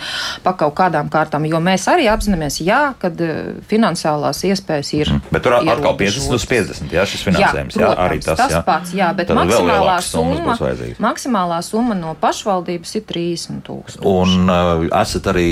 [0.45, 1.47] pa kaut kādām kārtām.
[1.49, 5.13] Jo mēs arī apzināmies, jā, ka eh, finansiālās iespējas ir.
[5.15, 5.35] Mm.
[5.35, 7.79] Bet tur atkal 50 uz 50, jā, šis finansējums.
[7.79, 8.63] Jā, protams, jā, arī tas, tas jā.
[8.67, 10.57] pats, jā, bet Tad maksimālā summa,
[11.03, 14.05] maksimālā summa no pašvaldības ir 30 tūkstoši.
[14.09, 15.51] Un uh, esat arī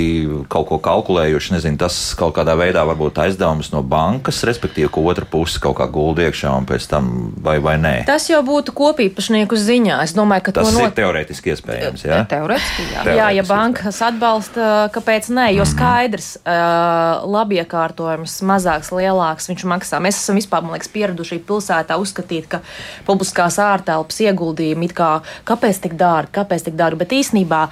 [0.51, 5.27] kaut ko kalkulējuši, nezinu, tas kaut kādā veidā varbūt aizdevums no bankas, respektīvi, ko otra
[5.29, 7.11] puse kaut kā gulda iekšā un pēc tam
[7.43, 7.95] vai, vai nē.
[8.07, 9.99] Tas jau būtu kopīpašnieku ziņā.
[10.05, 10.89] Es domāju, ka tas not...
[10.89, 12.05] ir teorētiski iespējams.
[12.07, 12.23] Jā?
[12.27, 13.03] Teorētiski, jā.
[13.17, 15.71] jā, ja bankas atbalsta, kāpēc nē, jo mhm.
[15.71, 20.01] skaidrs, uh, labi iekārtojums, mazāks, lielāks viņš maksā.
[20.03, 22.61] Mēs esam vispār, man liekas, pieraduši pilsētā uzskatīt, ka
[23.07, 25.13] publiskās ārtelpas ieguldījumi it kā,
[25.47, 27.63] kāpēc tik dārgi, kāpēc tik dārgi, bet īsnībā.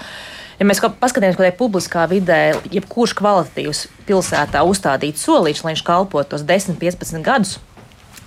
[0.55, 6.45] Ja mēs paskatāmies, kādā publiskā vidē, jebkurš kvalitatīvs pilsētā uzstādīts solīts, lai viņš kalpotu tos
[6.47, 7.57] 10, 15 gadus,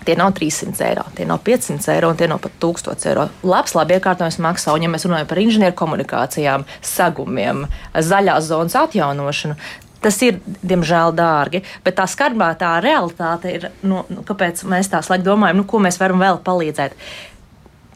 [0.09, 3.27] Tie nav 300 eiro, tie nav 500 eiro un tie nav pat 1000 eiro.
[3.45, 9.59] Labs, labi iekārtojums maksā, un ja mēs runājam par inženieru komunikācijām, sagumiem, zaļās zonas atjaunošanu,
[9.99, 15.01] Tas ir, diemžēl, dārgi, bet tā skarbā tā realitāte ir, nu, nu, kāpēc mēs tā
[15.03, 16.95] slēgt domājam, nu, ko mēs varam vēl palīdzēt.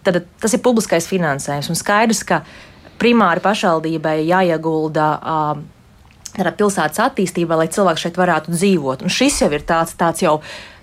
[0.03, 1.70] Tad tas ir publiskais finansējums.
[1.70, 2.40] Un skaidrs, ka
[2.98, 5.62] primāri pašvaldībai jāiegulda uh,
[6.59, 9.07] pilsētas attīstībā, lai cilvēki šeit varētu dzīvot.
[9.07, 10.40] Un šis jau ir tāds, tāds jau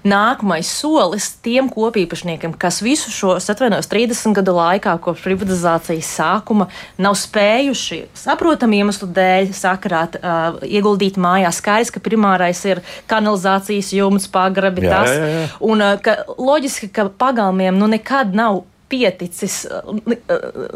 [0.07, 6.69] nākamais solis tiem kopīpašniekiem, kas visu šo, atvainojos, 30 gadu laikā, kopš privatizācijas sākuma,
[7.01, 11.59] nav spējuši saprotamu iemeslu dēļ sakrāt, uh, ieguldīt mājās.
[11.59, 15.13] Skaidrs, ka primārais ir kanalizācijas jumts, pagrabi, jā, tas.
[15.15, 15.45] Jā, jā.
[15.69, 19.61] Un ka, loģiski, ka pagalmiem nu nekad nav pieticis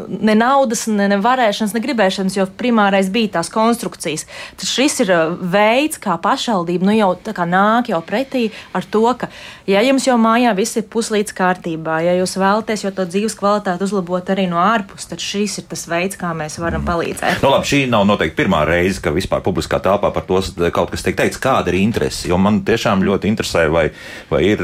[0.08, 4.28] ne naudas, ne, ne varēšanas, ne gribēšanas, jo primārais bija tās konstrukcijas.
[4.60, 7.12] Tad šis ir uh, veids, kā pašvaldība nu jau
[7.50, 9.30] nāk jau pretī ar to, ka,
[9.70, 13.88] ja jums jau mājā viss ir puslīdz kārtībā, ja jūs vēlaties jau to dzīves kvalitāti
[13.88, 17.42] uzlabot arī no ārpus, tad šis ir tas veids, kā mēs varam palīdzēt.
[17.44, 20.42] Nu, labi, šī nav noteikti pirmā reize, ka vispār publiskā telpā par to
[20.76, 22.28] kaut kas tiek teikts, kāda ir interese.
[22.30, 23.88] Jo man tiešām ļoti interesē, vai,
[24.30, 24.64] vai ir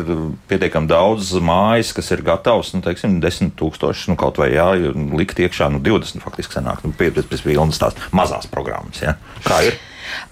[0.49, 4.67] pietiekami daudz mājas, kas ir gatavs, nu, teiksim, 10 tūkstoši, nu, kaut vai jā,
[5.15, 9.01] likt iekšā, nu, 20 faktiski sanāk, nu, pēc pilnas tās mazās programmas.
[9.03, 9.15] Ja?
[9.45, 9.79] Kā ir?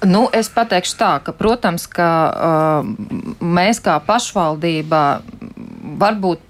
[0.05, 2.89] Nu, es pateikšu tā, ka, protams, ka uh,
[3.41, 5.03] mēs kā pašvaldība
[6.01, 6.43] varbūt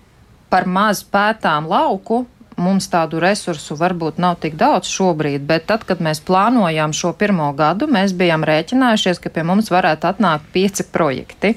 [0.51, 2.23] par maz pētām lauku,
[2.57, 7.51] mums tādu resursu varbūt nav tik daudz šobrīd, bet tad, kad mēs plānojām šo pirmo
[7.57, 11.53] gadu, mēs bijām rēķinājušies, ka pie mums varētu atnākt pieci projekti.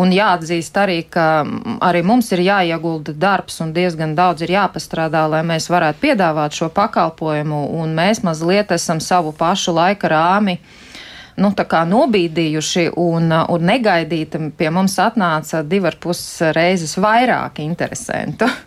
[0.00, 1.44] Un jāatzīst arī, ka
[1.84, 6.70] arī mums ir jāiegulda darbs un diezgan daudz ir jāpastrādā, lai mēs varētu piedāvāt šo
[6.74, 10.58] pakalpojumu, un mēs mazliet esam savu pašu laika rāmi
[11.36, 11.52] nu,
[11.92, 16.22] nobīdījuši un, un negaidīti pie mums atnāca divi ar pus
[16.56, 18.50] reizes vairāk interesantu.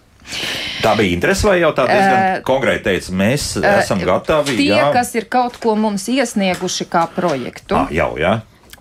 [0.83, 4.55] Tā bija interese, vai jau tā diezgan uh, konkrēti teica, mēs uh, esam gatavi?
[4.59, 4.91] Tie, jā.
[4.95, 7.75] kas ir kaut ko mums iesnieguši kā projektu.
[7.75, 8.39] Ah, jau, jā.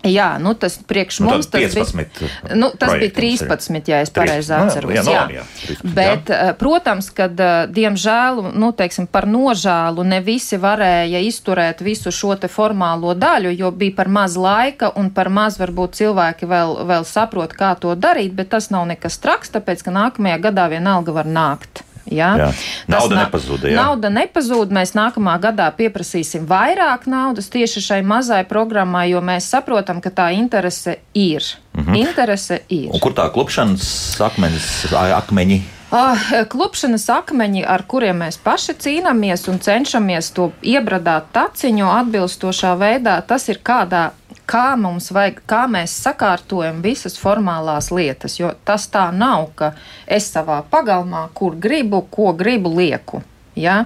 [0.08, 4.12] Jā, nu tas priekš nu, mums tas 15, bija, nu, tas bija 13, ja es
[4.14, 4.94] pareizi atceros.
[4.94, 5.24] Jā, jā.
[5.38, 5.44] jā.
[5.66, 6.38] 13, Bet, jā.
[6.48, 12.34] Eh, protams, ka eh, diemžēl, nu, teiksim, par nožēlu ne visi varēja izturēt visu šo
[12.40, 17.08] te formālo daļu, jo bija par maz laika un par maz varbūt cilvēki vēl, vēl
[17.08, 21.28] saprot, kā to darīt, bet tas nav nekas traks, tāpēc, ka nākamajā gadā vienalga var
[21.28, 21.87] nākt.
[22.10, 22.32] Ja?
[22.38, 22.50] Jā.
[22.88, 23.68] Nauda Tas, nepazuda.
[23.68, 23.76] Jā.
[23.82, 24.74] Nauda nepazuda.
[24.74, 30.30] Mēs nākamā gadā pieprasīsim vairāk naudas tieši šai mazai programmai, jo mēs saprotam, ka tā
[30.36, 31.44] interese ir.
[31.74, 31.96] Mm -hmm.
[32.08, 32.90] Interese ir.
[32.92, 35.62] Un kur tā klupšanas akmeņas, akmeņi?
[35.88, 43.14] Uh, klupšanas akmeņi, ar kuriem mēs paši cīnāmies un cenšamies to iebradāt taciņu atbilstošā veidā,
[43.24, 44.10] tas ir kādā
[44.48, 49.72] kā mums vajag, kā mēs sakārtojam visas formālās lietas, jo tas tā nav, ka
[50.06, 53.22] es savā pagalmā, kur gribu, ko gribu, lieku.
[53.58, 53.82] Ja?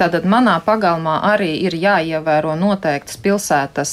[0.00, 3.92] Tātad manā pagalmā arī ir jāievēro noteiktas pilsētas,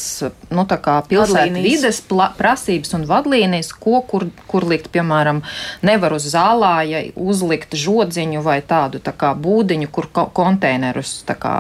[0.54, 2.02] nu, pilsētas vides
[2.38, 5.42] prasības un vadlīnijas, ko kur, kur likt, piemēram,
[5.86, 11.54] nevar uz zālāja uzlikt žodziņu vai tādu tā kā būdiņu, kur ko konteinerus, tā kā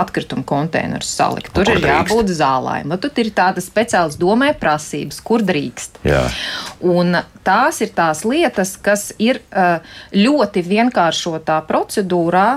[0.00, 1.52] atkritumu konteinerus salikt.
[1.52, 2.10] Tur kur ir drīkst?
[2.10, 2.96] jābūt zālājiem.
[3.04, 6.00] Tur ir tādas speciālas domē prasības, kur drīkst.
[6.06, 6.24] Jā.
[6.84, 9.40] Un tās ir tās lietas, kas ir
[10.14, 12.48] ļoti vienkāršotā procedūrā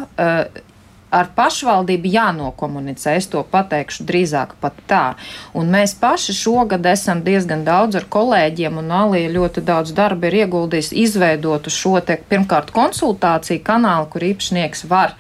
[1.12, 3.16] ar pašvaldību jānokomunicē.
[3.18, 5.06] Es to pateikšu drīzāk pat tā.
[5.58, 10.42] Un mēs paši šogad esam diezgan daudz ar kolēģiem, un Alija ļoti daudz darba ir
[10.44, 15.16] ieguldījis izveidotu šo te pirmkārt konsultāciju kanālu, kur īpašnieks var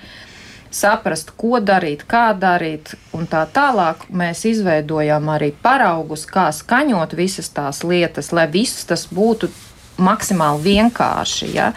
[0.77, 7.47] saprast, ko darīt, kā darīt, un tā tālāk mēs izveidojam arī paraugus, kā skaņot visas
[7.56, 9.49] tās lietas, lai viss tas būtu
[9.97, 11.53] maksimāli vienkārši.
[11.56, 11.71] Ja?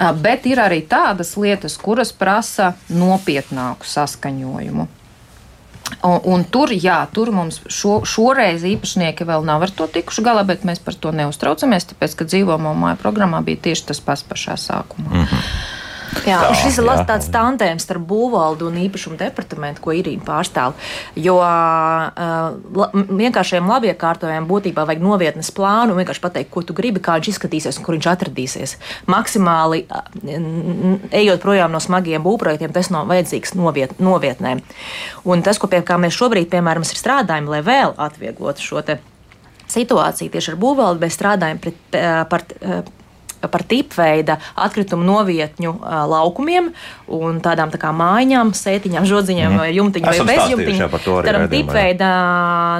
[0.00, 4.86] Bet ir arī tādas lietas, kuras prasa nopietnāku saskaņojumu.
[6.06, 10.44] Un, un tur, jā, tur mums šo, šoreiz īpašnieki vēl nav ar to tikuši galā,
[10.48, 14.56] bet mēs par to neuztraucamies, tāpēc, ka dzīvomo māju programmā bija tieši tas pats pašā
[14.56, 15.10] sākumā.
[15.10, 15.69] Mm -hmm.
[16.26, 16.96] Jā, tā, šis ir jā.
[17.06, 20.74] tāds tandēms starp būvvaldu un īpašumu departamentu, ko Irīna pārstāv.
[21.18, 22.50] Jo uh,
[23.08, 27.86] vienkāršiem labiekārtojumiem būtībā vajag novietnes plānu, vienkārši pateikt, ko tu gribi, kā viņš izskatīsies un
[27.86, 28.76] kur viņš atradīsies.
[29.10, 30.02] Maksimāli uh,
[31.22, 34.64] ejot projām no smagiem būvprojektiem, tas nav vajadzīgs noviet, novietnēm.
[35.30, 38.82] Un tas, ko pie kā mēs šobrīd, piemēram, strādājam, lai vēl atvieglotu šo
[39.70, 41.78] situāciju tieši ar būvvaldi, mēs strādājam pret,
[42.30, 42.48] par par
[43.70, 45.72] tipveida atkritumu novietņu
[46.10, 46.70] laukumiem
[47.08, 49.62] un tādām tā kā mājiņām, sētiņām, žodziņām mm.
[49.62, 50.98] vai jumtiņām vai bezjumtiņām.
[51.26, 52.10] Tādām tipveida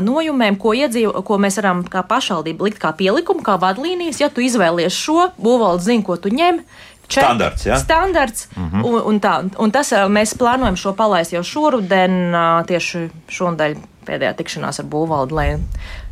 [0.04, 4.20] nojumēm, ko, iedzīvo, ko mēs varam kā pašvaldība likt kā pielikumu, kā vadlīnijas.
[4.22, 6.64] Ja tu izvēlies šo, būvvalds zina, ko tu ņem.
[7.10, 7.76] Čet, standarts, ja?
[7.78, 8.84] standarts mm -hmm.
[8.86, 12.30] un, un, tā, un tas mēs plānojam šo palaist jau šoruden,
[12.66, 13.74] tieši šonadēļ
[14.06, 15.34] pēdējā tikšanās ar būvvaldu,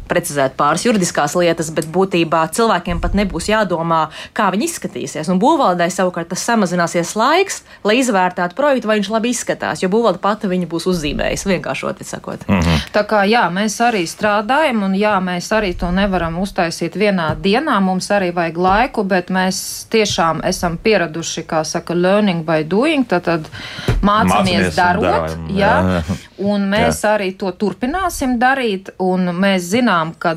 [0.09, 5.31] precizēt pāris juridiskās lietas, bet būtībā cilvēkiem pat nebūs jādomā, kā viņi izskatīsies.
[5.33, 10.23] Un būvvaldei savukārt tas samazināsies laiks, lai izvērtētu projektu, vai viņš labi izskatās, jo būvvalde
[10.23, 12.49] pati viņu būs uzzīmējusi, vienkāršoti sakot.
[12.49, 12.89] Mm -hmm.
[12.93, 17.81] Tā kā jā, mēs arī strādājam, un jā, mēs arī to nevaram uztaisīt vienā dienā,
[17.81, 23.25] mums arī vajag laiku, bet mēs tiešām esam pieraduši, kā saka, learning by doing, tad,
[23.25, 23.49] tad
[24.05, 26.17] mācāmies, darot, darojam, jā, jā.
[26.53, 27.15] un mēs jā.
[27.17, 30.35] arī to turpināsim darīt, un mēs zinām, ka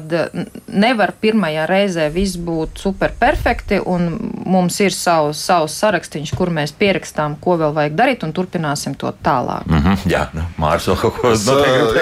[0.67, 4.09] nevar pirmajā reizē viss būt superperfekti, un
[4.45, 9.11] mums ir savs, savs sarakstīns, kur mēs pierakstām, ko vēl vajag darīt, un turpināsim to
[9.23, 9.67] tālāk.
[9.67, 11.59] Mm -hmm, jā, nu, Mārcis vēl kaut ko tādu.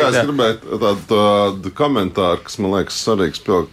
[0.09, 3.39] Es gribēju tādu, tādu komentāru, kas man liekas svarīgs.
[3.39, 3.69] Pilk,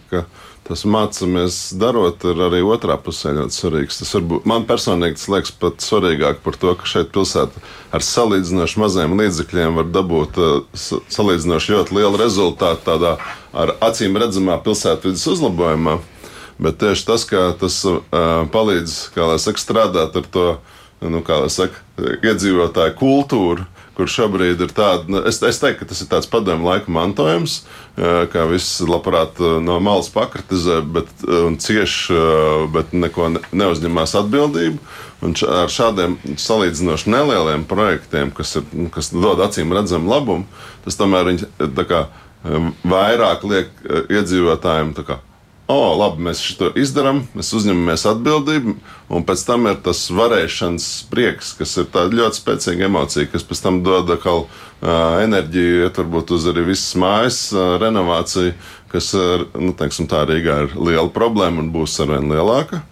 [0.67, 3.99] tas mācāmies darot, ir arī otrā pusē ļoti svarīgs.
[4.01, 7.63] Tas varbūt man personīgi tas liekas pat svarīgāk par to, ka šeit pilsētā
[7.95, 10.57] ar salīdzinoši maziem līdzekļiem var dabūt uh,
[11.13, 13.15] salīdzinoši ļoti lielu rezultātu tādā
[13.57, 15.97] ar acīm redzamā pilsētvidas uzlabojumā.
[16.57, 18.01] Bet tieši tas, ka tas uh,
[18.53, 20.47] palīdz saka, strādāt ar to
[21.05, 21.21] nu,
[21.53, 21.83] saka,
[22.25, 23.67] iedzīvotāju kultūru,
[23.97, 27.63] kur šobrīd ir tāda, nu, es, es teiktu, ka tas ir tāds padomu laika mantojums,
[27.97, 31.09] kā viss labprāt no malas pakritizē, bet
[31.63, 31.97] cieš,
[32.73, 34.79] bet neko neuzņemās atbildību.
[35.25, 40.45] Un ar šādiem salīdzinoši nelieliem projektiem, kas, ir, kas dod acīm redzamu labumu,
[40.85, 41.49] tas tomēr viņi,
[41.89, 42.03] kā,
[42.85, 45.17] vairāk liek iedzīvotājiem kā,
[45.71, 48.75] oh, labi, mēs to izdarām, mēs uzņemamies atbildību,
[49.13, 53.81] un pēc tam ir tas varēšanas prieks, kas ir ļoti spēcīga emocija, kas pēc tam
[53.85, 58.55] dod atkal uh, enerģiju, iet varbūt uz arī visas mājas uh, renovāciju,
[58.93, 62.83] kas, uh, nu, teiksim, tā Rīgā ir liela problēma un būs arvien lielāka.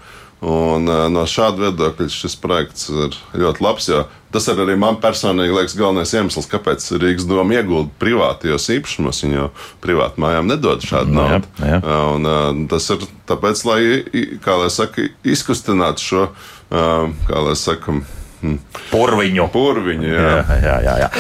[0.45, 3.88] Un, uh, no šāda viedokļa šis projekts ir ļoti labs.
[4.36, 9.23] Tas ir arī man personīgi liekas, galvenais iemesls, kāpēc Rīgas doma iegulda privātajos īpašumos.
[9.23, 9.47] Viņa jau
[9.83, 11.49] privātu mājām nedod šādu no, naudu.
[11.63, 11.95] Jā, jā.
[12.11, 13.79] Un, uh, tas ir tāpēc, lai,
[14.43, 17.97] kā lai saka, izkustinātu šo, uh, kā lai saka,
[18.43, 18.61] hmm.
[18.91, 19.49] Purviņu.
[19.55, 20.31] Purviņu, jā.
[20.36, 21.11] Jā, jā, jā, jā.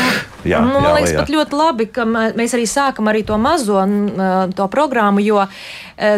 [0.45, 1.23] Jā, nu, man jā, liekas, jā.
[1.23, 3.81] pat ļoti labi, ka mēs arī sākam arī to mazo
[4.55, 5.41] to programmu, jo,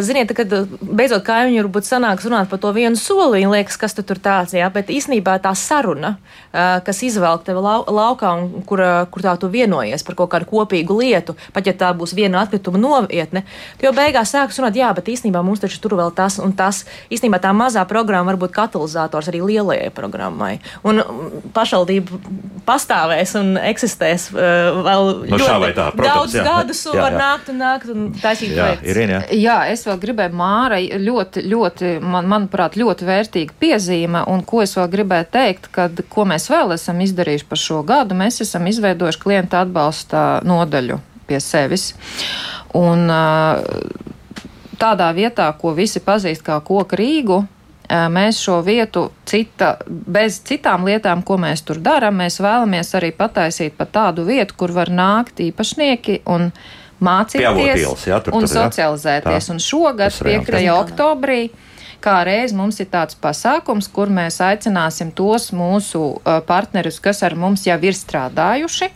[0.04, 0.52] ziniet, kad
[0.82, 4.56] beidzot kaimiņi varbūt sanāks runāt par to vienu soli, viņi liekas, kas tu tur tāds,
[4.58, 6.16] jā, bet īstenībā tā saruna,
[6.52, 8.82] kas izvelk tevi lau, laukā un kur,
[9.14, 12.82] kur tā tu vienojies par kaut kādu kopīgu lietu, pat ja tā būs viena atkrituma
[12.82, 13.46] novietne,
[13.78, 16.84] tu jau beigās sāks runāt, jā, bet īstenībā mums taču tur vēl tas un tas,
[17.14, 20.58] īstenībā tā mazā programma var būt katalizators arī lielajai programmai.
[20.88, 21.04] Un
[21.54, 22.20] pašvaldība
[22.68, 26.46] pastāvēs un eksistēs mēs uh, vēl no ļoti tā, protams, daudz jā.
[26.48, 27.06] gadus Jā, jā.
[27.06, 28.90] var nākt un nākt un taisīt projekts.
[28.92, 29.38] Irīna, jā.
[29.38, 34.76] Jā, es vēl gribēju Mārai ļoti, ļoti, man, manuprāt, ļoti vērtīga piezīme, un ko es
[34.78, 39.24] vēl gribēju teikt, kad, ko mēs vēl esam izdarījuši par šo gadu, mēs esam izveidojuši
[39.24, 41.92] klienta atbalsta nodaļu pie sevis.
[42.78, 43.08] Un
[44.78, 47.42] tādā vietā, ko visi pazīst kā koku Rīgu,
[47.88, 53.78] mēs šo vietu cita, bez citām lietām, ko mēs tur darām, mēs vēlamies arī pataisīt
[53.78, 56.52] pa tādu vietu, kur var nākt īpašnieki un
[57.04, 59.48] mācīties Pieavotielas, jā, tur, un tur, socializēties.
[59.48, 59.54] Tā.
[59.54, 60.46] Un šogad, Tas reāli.
[60.50, 60.70] 5.
[60.74, 61.40] oktobrī,
[62.04, 66.04] kā reiz mums ir tāds pasākums, kur mēs aicināsim tos mūsu
[66.50, 68.92] partnerus, kas ar mums jau ir strādājuši,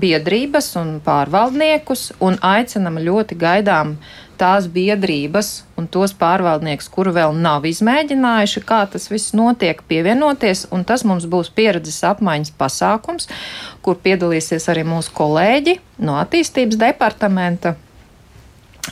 [0.00, 3.96] biedrības un pārvaldniekus, un aicinam ļoti gaidām
[4.40, 10.66] tās biedrības un tos pārvaldniekus, kuru vēl nav izmēģinājuši, kā tas viss notiek, pievienoties.
[10.88, 13.28] Tas mums būs pieredzes apmaiņas pasākums,
[13.84, 17.76] kur piedalīsies arī mūsu kolēģi no attīstības departamenta.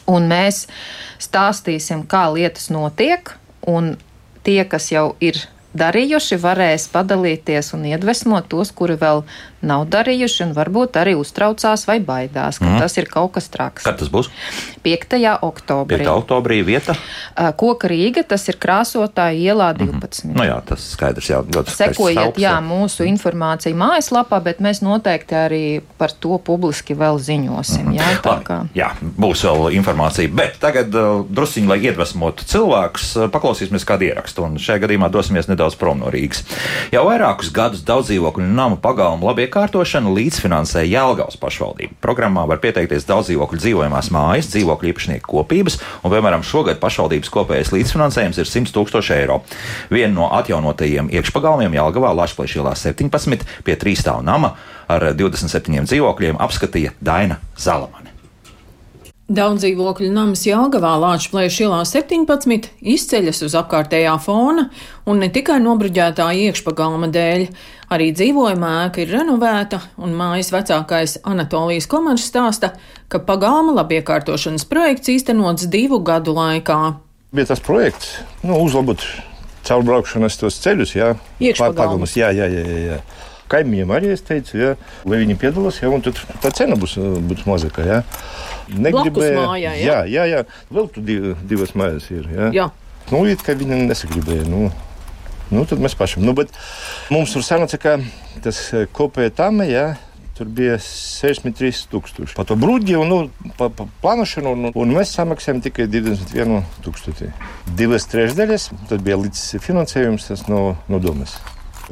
[0.09, 0.67] Un mēs
[1.23, 3.33] stāstīsim, kā lietas notiek,
[3.67, 3.97] un
[4.45, 5.41] tie, kas jau ir
[5.79, 9.25] darījuši, varēs padalīties un iedvesmot tos, kuri vēl
[9.63, 12.83] nav darījuši, un varbūt arī uztraucās vai baidās, ka mm.
[12.83, 13.87] tas ir kaut kas traks.
[13.87, 14.31] Kad tas būs?
[14.85, 15.19] 5.
[15.45, 16.03] oktobrī.
[16.05, 16.13] 5.
[16.23, 16.95] oktobrī vieta.
[17.59, 20.33] Koka Rīga, tas ir krāsotāja ielā 12.
[20.35, 25.63] Nu jā, tas skaidrs skaists Sekojiet, telpas, jā, mūsu informāciju mājaslapā, bet mēs noteikti arī
[26.01, 27.93] par to publiski vēl ziņosim.
[27.97, 28.59] Jā, tā kā.
[28.77, 30.31] jā, būs vēl informācija.
[30.33, 34.47] Bet tagad uh, druskuļi, lai iedvesmotu cilvēkus, paklausīsimies kādu ierakstu.
[34.47, 36.45] Un šajā gadījumā dosimies nedaudz prom no Rīgas.
[36.95, 41.97] Jau vairākus gadus daudz dzīvokļu nama pagalmu labi iekārtošanu līdzfinansē Jālgaus pašvaldība.
[42.05, 47.73] Programmā var pieteikties daudz dzīvokļu dzīvojamās mājas, dzīvokļu īpašnieku kopības, un, piemēram, šogad pašvaldības kopējais
[47.75, 49.41] līdzfinansējums ir 100 tūkstoši eiro.
[49.91, 54.55] Vienu no atjaunotajiem iekšpagalmiem Jālgavā Lašplēša ielā 17 pie trīsstāvu nama
[54.89, 58.09] ar 27 dzīvokļiem apskatīja Daina Zalamane.
[59.29, 64.71] Daudz dzīvokļu nams Jāgavā Lāča plēša ielā 17 izceļas uz apkārtējā fona
[65.05, 67.45] un ne tikai nobruģētā iekšpagalma dēļ.
[67.89, 72.75] Arī dzīvojamā ēka ir renovēta, un mājas vecākais Anatolijas Komars stāsta,
[73.09, 76.77] ka pagalma labiekārtošanas projekts īstenots divu gadu laikā.
[77.33, 79.01] Bija tas projekts, nu, uzlabot
[79.65, 81.15] caurbraukšanas tos ceļus, jā,
[81.57, 82.99] pagalmas, jā, jā, jā, jā.
[83.49, 84.75] Kaimiņiem arī es teicu, jā,
[85.09, 86.99] lai viņi piedalās, jā, un tad tā cena būs,
[87.31, 87.87] būs mazāka.
[87.89, 88.03] Jā.
[89.33, 89.79] mājai, jā?
[89.81, 90.43] jā, jā, jā.
[90.69, 92.29] Vēl tur div, divas mājas ir.
[92.37, 92.51] Jā.
[92.53, 92.69] Jā.
[93.09, 94.45] Nu, it kā viņi nesagribēja.
[94.53, 94.69] Nu,
[95.55, 96.27] nu, tad mēs pašam.
[96.27, 96.35] Nu,
[97.13, 97.97] mums tur sanāca, ka
[98.45, 99.87] tas eh, kopējā tama, jā,
[100.39, 102.35] tur bija 63,000.
[102.37, 103.21] Par to brūģi nu,
[103.59, 107.33] pa, pa plānošanu, un, un mēs samaksājām tikai 21,000.
[107.79, 111.39] Divas trešdaļas, tad bija līdz finansējums tas no, no domas.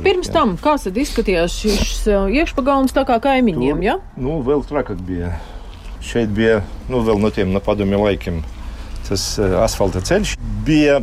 [0.04, 3.96] Pirms tam, kā izskatījās šis uh, iekšpagalms tā kā kaimiņiem, ja?
[4.20, 5.32] Nu, vēl trakāk bija.
[6.04, 6.60] Šeit bija
[6.92, 8.42] nu, vēl no tiem no padomju laikiem.
[9.08, 10.36] Tas uh, asfalta ceļš
[10.66, 11.00] bija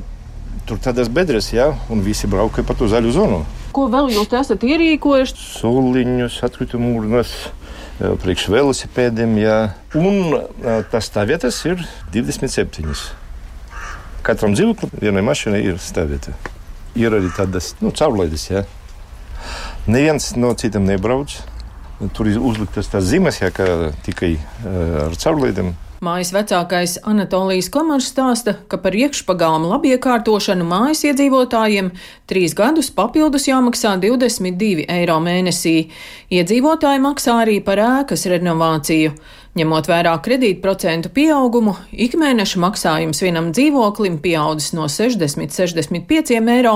[0.67, 3.41] tur tādas bedres, ja, un visi brauca pa to zaļu zonu.
[3.73, 5.37] Ko vēl jūs esat ierīkojuši?
[5.59, 7.31] Soliņus, atkritumu urnas,
[7.99, 9.37] priekš velosipēdiem.
[9.41, 9.57] Ja.
[9.97, 10.37] Un
[10.91, 11.81] tas stāvvietas ir
[12.13, 12.93] 27.
[14.23, 16.35] Katram dzīvoklim vienai mašīnai ir stāvvieta.
[16.99, 18.45] Ir arī tādas nu, caurlaides.
[18.51, 18.63] Ja.
[19.89, 21.33] Neviens no citiem nebrauc.
[22.13, 24.35] tur ir uzliktas tās zīmes, jā, ka tikai
[25.05, 25.73] ar caurlīdiem
[26.03, 31.93] Mājas vecākais Anatolijas Komars stāsta, ka par iekšpagalmu labiekārtošanu mājas iedzīvotājiem
[32.27, 35.77] trīs gadus papildus jāmaksā 22 eiro mēnesī.
[36.33, 39.13] Iedzīvotāji maksā arī par ēkas renovāciju.
[39.53, 46.71] Ņemot vērā kredītprocentu pieaugumu, ikmēneša maksājums vienam dzīvoklim pieaudzis no 60-65 eiro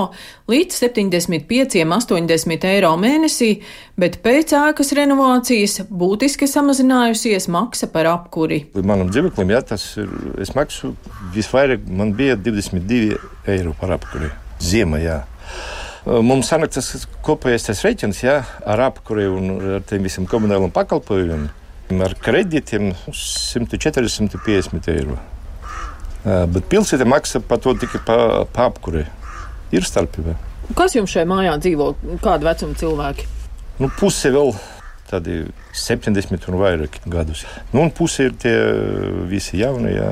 [0.46, 3.50] līdz 75-80 eiro mēnesī,
[3.98, 8.60] bet pēc ēkas renovācijas būtiski samazinājusies maksa par apkuri.
[8.78, 10.94] Manam dzīvoklim, jā, tas ir, es maksu
[11.34, 13.18] visvairāk, man bija 22
[13.58, 14.30] eiro par apkuri.
[14.62, 15.24] Ziema, jā.
[16.06, 16.94] Mums sanāk tas
[17.26, 21.50] kopējais tas reķins, jā, ar apkuri un ar tiem visiem komunāliem pakalpojumiem
[21.96, 25.16] ar kredītiem 140-150 eiro.
[26.24, 28.18] Bet pilsēta maksā par to tikai pa,
[28.52, 29.06] pa apkuri.
[29.72, 30.34] Ir starpība.
[30.76, 31.90] Kas jums šajā mājā dzīvo?
[32.24, 33.26] Kāda vecuma cilvēki?
[33.80, 34.52] Nu, puse vēl
[35.08, 35.42] tādi
[35.76, 37.44] 70 un vairāk gadus.
[37.72, 38.56] Nu, un puse ir tie
[39.28, 39.94] visi jaunie.
[39.96, 40.10] Jā.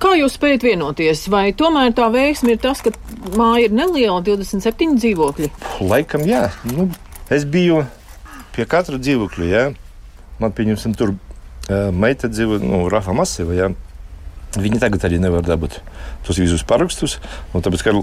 [0.00, 1.26] Kā jūs spējat vienoties?
[1.32, 2.92] Vai tomēr tā veiksme ir tas, ka
[3.36, 5.50] māja ir neliela, 27 dzīvokļi?
[5.84, 6.48] Laikam, jā.
[6.72, 6.88] Nu,
[7.32, 7.84] es biju
[8.56, 9.48] pie katra dzīvokļa.
[9.48, 9.64] Jā
[10.40, 11.14] man pieņemsim, tur
[11.92, 13.54] meita dzīvo nu, Rafa Masīva.
[13.56, 13.70] Ja?
[14.58, 15.78] Viņi tagad arī nevar dabūt
[16.26, 17.18] tos visus parakstus.
[17.54, 17.94] Tāpēc, ka,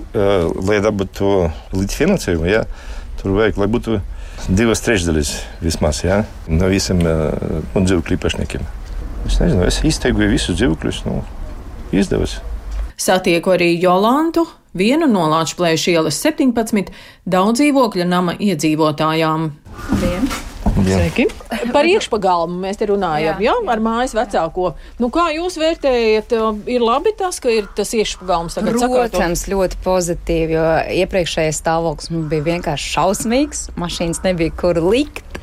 [0.64, 1.32] lai dabūtu to
[1.76, 2.64] līdzfinansējumu, ja,
[3.20, 4.00] tur vajag, lai būtu
[4.48, 5.34] divas trešdaļas
[5.66, 7.34] vismaz ja, no visiem uh,
[7.76, 8.68] dzīvokļu īpašniekiem.
[9.28, 11.02] Es nezinu, es izteigoju visus dzīvokļus.
[11.10, 11.20] Nu,
[11.92, 12.38] izdevās.
[12.98, 14.46] Satieku arī Jolantu,
[14.78, 16.94] vienu no Latvijas ielas 17
[17.26, 19.50] daudz dzīvokļa nama iedzīvotājām.
[20.02, 20.30] Dien.
[20.86, 21.26] Sveiki.
[21.74, 24.72] Par iekšpagalmu mēs te runājam, jā, jā ar mājas vecāko.
[25.02, 26.36] Nu, kā jūs vērtējat,
[26.70, 28.80] ir labi tas, ka ir tas iekšpagalms tagad?
[28.82, 30.66] Protams, ļoti pozitīvi, jo
[31.04, 33.66] iepriekšējais stāvoklis mums bija vienkārši šausmīgs.
[33.80, 35.42] Mašīnas nebija kur likt,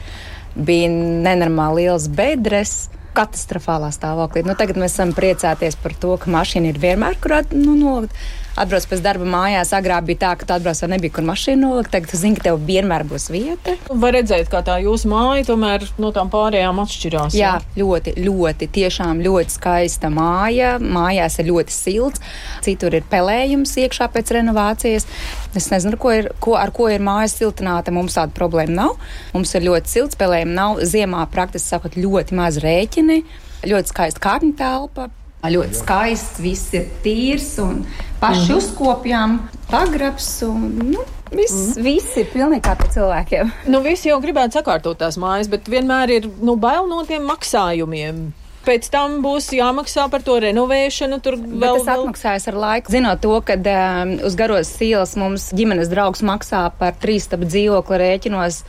[0.55, 2.77] bija nenormāli liels bedres
[3.15, 4.43] katastrofālā stāvoklī.
[4.47, 8.17] Nu, tagad mēs esam priecāties par to, ka mašīna ir vienmēr kur nu, nolikt
[8.61, 9.73] atbrauc pēc darba mājās.
[9.77, 11.91] Agrāk bija tā, ka tu atbrauc, nebija kur mašīnu nolikt.
[11.95, 13.77] Tagad tu zini, ka tev vienmēr būs vieta.
[13.91, 17.37] Var redzēt, kā tā jūsu māja tomēr no tām pārējām atšķirās.
[17.39, 20.77] Jā, jā ļoti, ļoti, tiešām ļoti skaista māja.
[20.83, 22.23] Mājās ir ļoti silts.
[22.65, 25.09] Citur ir pelējums iekšā pēc renovācijas.
[25.55, 27.95] Es nezinu, ko ir, ko, ar ko ir mājas siltināta.
[27.95, 28.95] Mums tāda problēma nav.
[29.35, 30.83] Mums ir ļoti silts, pelējumi nav.
[30.85, 33.23] Ziemā praktiski sakot ļoti maz rēķini.
[33.65, 35.09] Ļoti skaista kārtņa telpa,
[35.53, 37.83] ļoti skaists, viss ir tīrs un
[38.23, 38.57] paši mm.
[38.61, 39.37] uzkopjām
[39.71, 40.31] pagrabs.
[40.49, 41.83] Un, nu, Viss, mm.
[41.83, 43.51] viss ir pilnīgi kā pie cilvēkiem.
[43.73, 48.27] Nu, visi jau gribētu sakārtot tās mājas, bet vienmēr ir nu, bail no tiem maksājumiem.
[48.65, 51.19] Pēc tam būs jāmaksā par to renovēšanu.
[51.25, 52.93] Tur vēl tas atmaksājas ar laiku.
[52.95, 58.01] Zinot to, ka um, uz garos ielas mums ģimenes draugs maksā par trīs stabu dzīvokli
[58.01, 58.63] rēķinos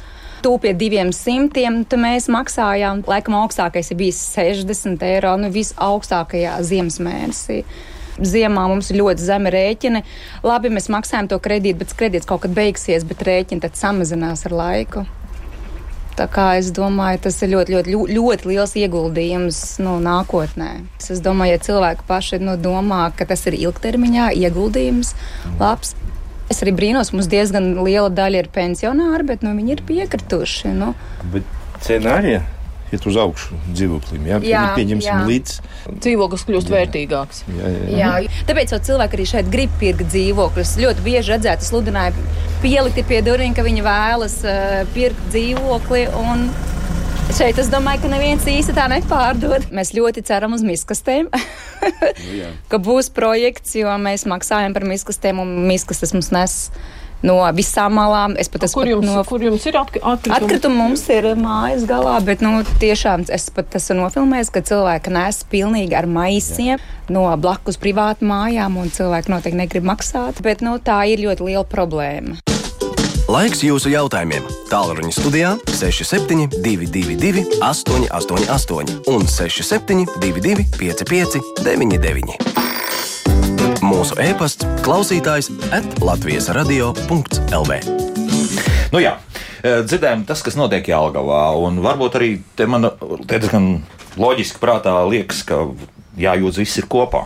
[0.45, 6.59] tuvu pie diviem simtiem, tad mēs maksājām, laikam augstākais ir bijis 60 eiro, nu visaugstākajā
[6.67, 7.63] ziemas mēnesī.
[8.15, 10.01] Ziemā mums ir ļoti zemi rēķini.
[10.45, 14.55] Labi, mēs maksājam to kredītu, bet kredīts kaut kad beigsies, bet rēķini tad samazinās ar
[14.55, 15.03] laiku.
[16.15, 20.69] Tā kā es domāju, tas ir ļoti, ļoti, ļoti liels ieguldījums nu, nākotnē.
[21.01, 25.11] Es domāju, ja cilvēki paši nu, domā, ka tas ir ilgtermiņā ieguldījums,
[25.59, 25.91] labs,
[26.51, 30.75] Es arī brīnos, mums diezgan liela daļa ir pensionāri, bet nu, viņi ir piekrituši.
[30.77, 30.93] Nu.
[31.33, 32.37] Bet arī
[32.93, 34.27] iet uz augšu dzīvoklim.
[34.29, 35.23] Jā, jā pieņemsim jā.
[35.29, 35.55] līdz.
[36.03, 36.75] Dzīvoklis kļūst jā.
[36.75, 37.41] vērtīgāks.
[37.49, 38.11] Jā, jā.
[38.27, 40.75] jā, tāpēc jau cilvēki arī šeit grib pirkt dzīvokļus.
[40.83, 42.13] Ļoti bieži redzēt, sludināja
[42.63, 46.05] pielikt pie durvīm, ka viņi vēlas uh, pirkt dzīvokli.
[46.21, 46.47] Un
[47.33, 49.65] Šeit es domāju, ka neviens īsti tā nepārdod.
[49.73, 51.25] Mēs ļoti ceram uz miskastēm,
[51.85, 56.59] nu, ka būs projekts, jo mēs maksājam par miskastēm un miskastes mums nes
[57.25, 58.35] no visām malām.
[58.39, 58.81] Es pat esmu.
[58.81, 60.35] Kur, jums, no, kur jums ir atkritumi?
[60.35, 65.41] Atkritumi mums ir mājas galā, bet nu, tiešām es pat esmu nofilmējis, ka cilvēki nes
[65.51, 66.81] pilnīgi ar maisiem Jā.
[67.13, 70.43] no blakus privātu mājām, un cilvēki noteikti negrib maksāt.
[70.45, 72.54] Bet nu, tā ir ļoti liela problēma.
[73.25, 74.43] Laiks jūsu jautājumiem.
[74.69, 82.35] Tālruņa studijā 6722, 888, un 6722, 559, 99.
[83.81, 87.79] Mūsu e-pasts, klausītājs, atlatvijas radio.lv.
[88.93, 92.91] Nu jā, e, dzirdējām tas, kas notiek Jālgavā, un varbūt arī te man
[93.25, 93.81] te diezgan
[94.21, 95.65] loģiski prātā liekas, ka
[96.13, 97.25] jājūdz viss ir kopā.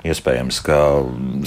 [0.00, 0.76] Iespējams, ka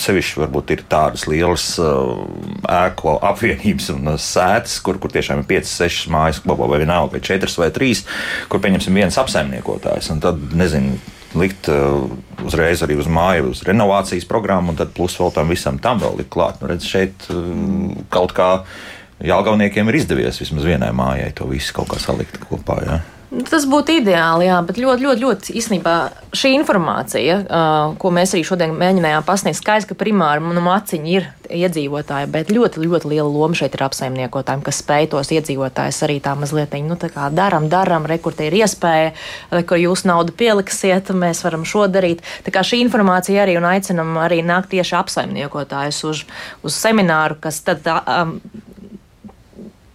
[0.03, 2.21] sevišķi varbūt ir tādas lielas uh,
[2.69, 7.15] ēku apvienības un uh, sēdes, kur, kur tiešām ir 5, 6 mājas kopā, vai vienalga,
[7.15, 8.03] vai 4 vai 3,
[8.53, 10.11] kur pieņemsim viens apsaimniekotājs.
[10.21, 10.99] Tad, nezinu,
[11.41, 12.05] likt uh,
[12.45, 16.21] uzreiz arī uz māju, uz renovācijas programmu, un tad plus vēl tam visam tam vēl
[16.21, 16.61] likt klāt.
[16.61, 17.25] Nu, redz, šeit
[18.13, 18.51] kaut kā
[19.23, 22.79] Jālgauniekiem ir izdevies vismaz vienai mājai to visu kaut kā salikt kopā.
[22.83, 22.97] Ja?
[23.33, 25.93] Tas būtu ideāli, jā, bet ļoti, ļoti, ļoti īstenībā
[26.37, 31.25] šī informācija, uh, ko mēs arī šodien mēģinājām pasniegt, skaidrs, ka primāri nu, maciņi ir
[31.49, 36.35] iedzīvotāji, bet ļoti, ļoti liela loma šeit ir apsaimniekotājiem, kas spēj tos iedzīvotājus arī tā
[36.37, 39.15] mazliet, nu, tā kā daram, daram, rekur te ir iespēja,
[39.65, 42.21] kur jūs naudu pieliksiet, mēs varam šo darīt.
[42.45, 46.21] Tā kā šī informācija arī un aicinam arī nākt tieši apsaimniekotājus uz,
[46.61, 47.89] uz semināru, kas tad.
[48.05, 48.37] Um,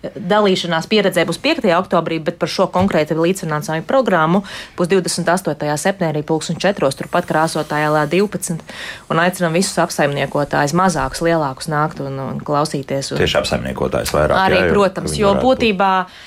[0.02, 1.66] dalīšanās pieredzē būs 5.
[1.78, 4.44] oktobrī, bet par šo konkrēti līdzfinansējumu programmu
[4.78, 5.74] būs 28.
[5.82, 6.92] septembrī, 2004.
[7.02, 8.62] turpat krāsotājā L12.
[9.10, 13.12] Un aicinām visus apsaimniekotājus, mazākus, lielākus, nākt un, un klausīties.
[13.12, 13.22] Un...
[13.24, 14.42] Tieši apsaimniekotājs vairāk.
[14.46, 15.92] Arī, jā, protams, jo būtībā.
[16.06, 16.26] Būt.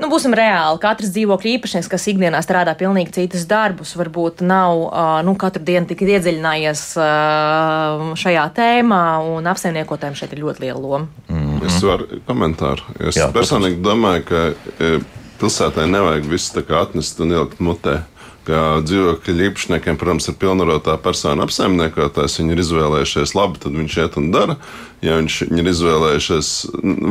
[0.00, 0.80] Nu, būsim reāli.
[0.82, 4.88] Katrs dzīvokļa īpašnieks, kas ikdienā strādā pilnīgi citus darbus, varbūt nav
[5.22, 6.82] nu, katru dienu tik iedziļinājies
[8.24, 9.04] šajā tēmā,
[9.36, 11.06] un apsaimniekotājiem šeit ir ļoti liela loma.
[11.28, 11.76] Mm -hmm.
[11.76, 12.82] Es varu komentāru.
[13.00, 14.40] Es Jā, personīgi domāju, ka
[15.40, 18.02] pilsētai nevajag visu atnest un ielikt mutē
[18.46, 22.40] ka dzīvokļu īpašniekiem, protams, ir pilnvarotā persona apsaimniekotājs.
[22.40, 24.56] Viņi ir izvēlējušies labi, tad viņš iet un dara.
[25.04, 26.50] Ja viņš ir izvēlējušies,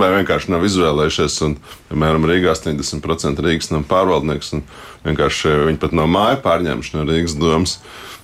[0.02, 1.58] vai vienkārši nav izvēlējušies, un,
[1.92, 4.66] piemēram, Rīgā 80% Rīgas nav pārvaldnieks, un
[5.08, 7.80] vienkārši viņi pat no māja pārņemši no Rīgas domas.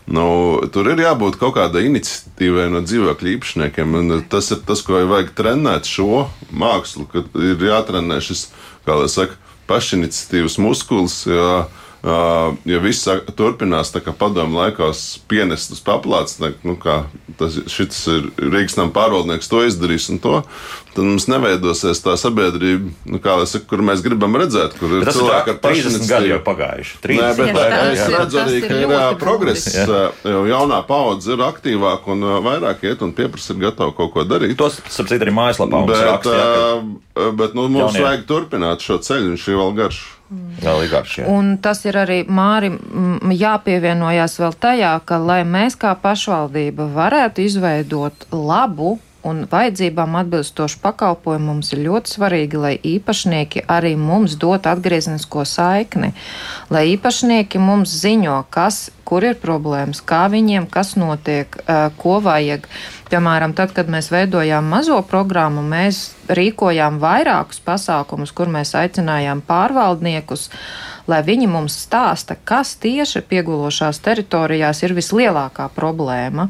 [0.08, 0.26] Nu,
[0.72, 3.98] tur ir jābūt kaut kādai iniciatīvai no dzīvokļu īpašniekiem.
[4.32, 8.46] Tas ir tas, ko vajag trenēt šo mākslu, kad ir jātrenē šis,
[8.88, 9.36] kā lai saka,
[9.68, 11.20] pašiniciatīvas muskulis.
[11.28, 11.66] Jā,
[12.08, 17.02] ja viss turpinās tā kā padomu laikos pienest uz paplātes, nu, kā
[17.40, 20.42] tas šis ir Rīgas nama pārvaldnieks to izdarīs un to,
[20.94, 25.60] tad mums neveidosies tā sabiedrība, nu, saka, kur mēs gribam redzēt, kur ir cilvēki ar
[25.64, 26.10] pašiniciatīvu.
[26.10, 26.98] gadi jau pagājuši.
[27.06, 28.10] 30 Nē, bet jā, es jā.
[28.16, 29.80] redzu arī, ka ir progress,
[30.26, 34.58] jo jaunā paudze ir aktīvāka un vairāk iet un pieprasa ir gatava kaut ko darīt.
[34.60, 37.32] Tos, sapcīt, arī mājaslapā mums bet, raksta, jā, ka...
[37.44, 38.06] bet nu, mums jaunie.
[38.08, 40.06] vajag turpināt šo ceļu, un šī vēl garš.
[40.30, 40.84] Vēl.
[40.92, 41.26] Jā.
[41.32, 42.76] Un tas ir arī Mārim
[43.32, 48.98] jāpievienojas vēl tajā, ka, lai mēs kā pašvaldība varētu izveidot labu
[49.28, 56.14] un vajadzībām atbilstošu pakalpojumu mums ir ļoti svarīgi, lai īpašnieki arī mums dot atgriezenisko saikni,
[56.74, 61.60] lai īpašnieki mums ziņo, kas, kur ir problēmas, kā viņiem, kas notiek,
[62.00, 62.68] ko vajag.
[63.08, 70.50] Piemēram, tad, kad mēs veidojām mazo programmu, mēs rīkojām vairākus pasākumus, kur mēs aicinājām pārvaldniekus
[71.08, 76.48] lai viņi mums stāsta, kas tieši piegulošās teritorijās ir vislielākā problēma.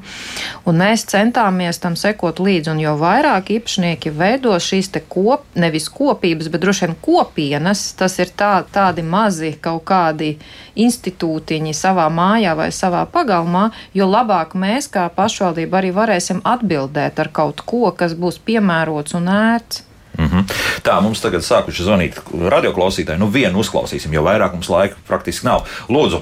[0.67, 5.89] Un mēs centāmies tam sekot līdzi, un jo vairāk īpašnieki veido šīs te kop, nevis
[5.93, 10.35] kopības, bet droši vien kopienas, tas ir tā, tādi mazi kaut kādi
[10.77, 17.33] institūtiņi savā mājā vai savā pagalmā, jo labāk mēs kā pašvaldība arī varēsim atbildēt ar
[17.33, 19.86] kaut ko, kas būs piemērots un ērts.
[20.17, 20.43] Mm -hmm.
[20.81, 22.15] Tā, mums tagad sākuši zvanīt
[22.53, 23.19] radioklausītāji.
[23.21, 25.67] Nu, vienu uzklausīsim, jo vairāk mums laika praktiski nav.
[25.89, 26.21] Lūdzu!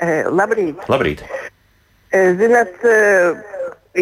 [0.00, 0.76] E, labrīt!
[0.88, 1.20] Labrīt.
[2.12, 3.34] E, zinat, e,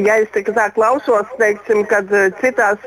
[0.07, 2.07] ja es tā klausos, teiksim, kad
[2.41, 2.79] citās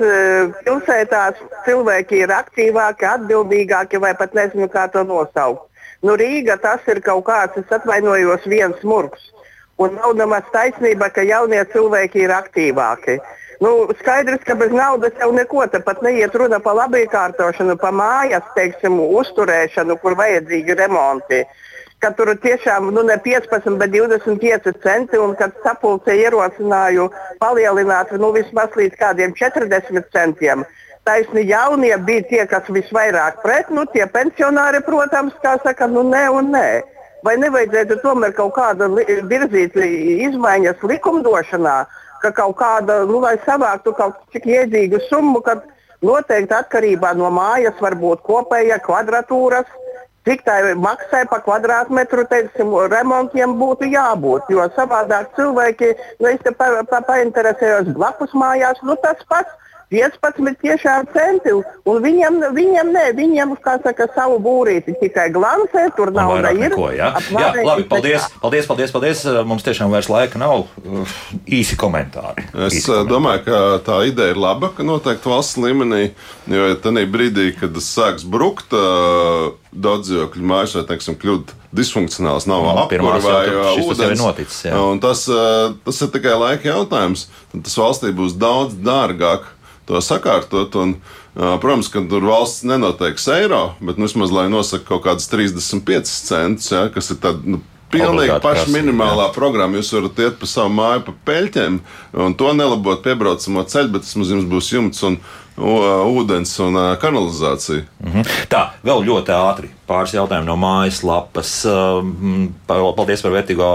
[0.63, 1.35] pilsētās
[1.65, 5.67] cilvēki ir aktīvāki, atbildīgāki, vai pat nezinu, kā to nosaukt.
[6.01, 9.31] Nu, Rīga tas ir kaut kāds, es atvainojos, viens murgs.
[9.77, 13.19] Un nav nemaz taisnība, ka jaunie cilvēki ir aktīvāki.
[13.19, 17.93] Uh, Nu, skaidrs, ka bez naudas jau neko tāpat neiet runa par labu iekārtošanu, par
[17.93, 21.43] mājas teiksim, uzturēšanu, kur vajadzīgi remonti.
[22.01, 27.11] Kad tur tiešām nu, ne 15, bet 25 centi, un kad sapulcē ierosināju
[27.43, 30.65] palielināt nu, vismaz līdz kādiem 40 centiem.
[31.05, 36.27] Taisni jaunie bija tie, kas visvairāk pret, nu tie pensionāri, protams, kā saka, nu nē
[36.33, 36.67] un nē.
[37.21, 38.89] Vai nevajadzētu tomēr kaut kādu
[39.29, 41.81] virzīt izmaiņas likumdošanā,
[42.23, 45.63] ka kaut kāda, nu, lai savāktu kaut cik iedzīgu summu, kad
[46.05, 49.69] noteikti atkarībā no mājas var būt kopēja kvadratūras,
[50.27, 54.51] cik tā maksā par kvadrātmetru, teiksim, remontiem būtu jābūt.
[54.53, 60.61] Jo savādāk cilvēki, nu, es te pa, pa, painteresējos blakus mājās, nu, tas pats 15
[60.63, 61.53] tiešām centi.
[61.89, 66.71] Un viņam, viņam nē, viņam, kā saka, savu būrīti tikai glancē, tur nauda ir.
[66.71, 69.25] Neko, jā, jā labi, paldies, paldies, paldies, paldies.
[69.47, 70.69] Mums tiešām vairs laika nav.
[71.43, 72.47] Īsi komentāri.
[72.53, 73.11] Es īsi komentāri.
[73.11, 76.13] domāju, ka tā ideja ir laba, ka noteikti valsts līmenī,
[76.47, 78.71] jo tajā brīdī, kad tas sāks brukt,
[79.71, 83.45] daudz dzīvokļu mājas vai, teiksim, kļūt disfunkcionāls, nav no, apkūra vai
[83.79, 84.19] ūdens.
[84.19, 84.75] Noticis, jā.
[84.75, 85.23] un tas,
[85.85, 87.29] tas ir tikai laika jautājums.
[87.55, 89.47] Tas valstī būs daudz dārgāk
[89.91, 90.77] to sakārtot.
[90.81, 90.95] Un,
[91.31, 96.73] Protams, ka tur valsts nenoteiks eiro, bet nu, vismaz lai nosaka kaut kādas 35 centus,
[96.73, 97.61] ja, kas ir tāda nu,
[97.91, 99.33] Pilnīgi paša minimālā jā.
[99.35, 99.79] programma.
[99.79, 101.79] Jūs varat iet pa savu māju, pa peļķiem,
[102.23, 105.03] un to nelabot piebraucamo ceļu, bet tas mums būs jumts.
[105.07, 105.19] Un
[105.61, 107.83] ūdens un kanalizāciju.
[107.99, 108.31] Mhm.
[108.51, 111.53] Tā, vēl ļoti ātri pāris jautājumu no mājaslapas.
[112.67, 113.69] Paldies par vērtīgo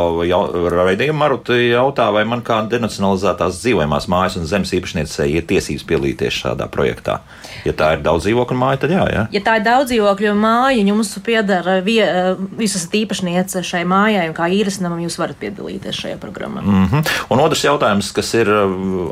[0.73, 1.19] raidījumu.
[1.21, 6.69] Maruta jautā, vai man kā denacionalizētās dzīvojamās mājas un zemes īpašniecei ir tiesības piedalīties šādā
[6.73, 7.21] projektā?
[7.67, 9.05] Ja tā ir daudz dzīvokļu māja, tad jā.
[9.13, 9.25] jā.
[9.35, 14.49] Ja tā ir daudz dzīvokļu māja, jums piedara jūs esat īpašniece šai mājai, un kā
[14.53, 16.63] īres namam jūs varat piedalīties šajā programmā.
[16.63, 17.15] Mm -hmm.
[17.35, 18.51] Un otrs jautājums, kas ir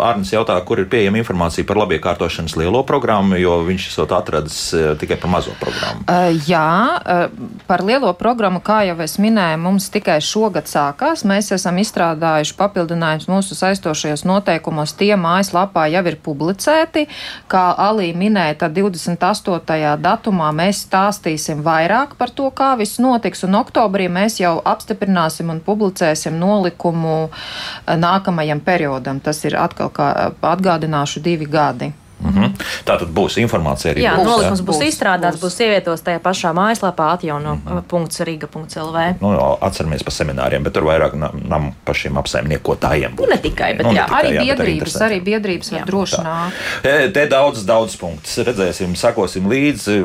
[0.01, 5.17] Arnis jautā, kur ir pieejama informācija par labiekārtošanas lielo programmu, jo viņš esot atradis tikai
[5.17, 6.05] par mazo programmu.
[6.09, 7.29] Uh, jā, Eh,
[7.67, 11.25] par lielo programmu, kā jau es minēju, mums tikai šogad sākās.
[11.27, 14.95] Mēs esam izstrādājuši papildinājumus mūsu saistošajos noteikumos.
[14.99, 17.07] Tie mājaslapā jau ir publicēti.
[17.51, 19.97] Kā Alī minēja, tad 28.
[20.05, 25.61] datumā mēs stāstīsim vairāk par to, kā viss notiks, un oktobrī mēs jau apstiprināsim un
[25.65, 29.21] publicēsim nolikumu eh, nākamajam periodam.
[29.21, 30.15] Tas ir atkal, kā
[30.55, 31.93] atgādināšu, divi gadi.
[32.25, 32.51] Mm -hmm.
[32.85, 34.03] Tā tad būs informācija arī.
[34.03, 38.97] Jā, būs, nolikums būs, būs izstrādāts, būs, būs ievietots tajā pašā mājaslapā atjauno.riga.lv.
[38.97, 39.21] Mm -hmm.
[39.21, 41.15] Nu, atceramies par semināriem, bet tur vairāk
[41.49, 43.13] nam pašiem apsaimniekotājiem.
[43.19, 46.53] Nu, ne tikai, bet nu, jā, tikai, arī jā, biedrības, arī biedrības var droši nākt.
[46.83, 48.39] Te, te daudz, daudz punktus.
[48.39, 49.99] Redzēsim, sakosim līdzi.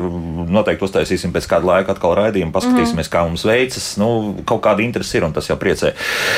[0.50, 3.14] Noteikti uztaisīsim pēc kāda laika atkal raidījumu, paskatīsimies, mm -hmm.
[3.16, 3.96] kā mums veicas.
[3.96, 5.92] Nu, kaut kāda interese ir un tas jau priecē.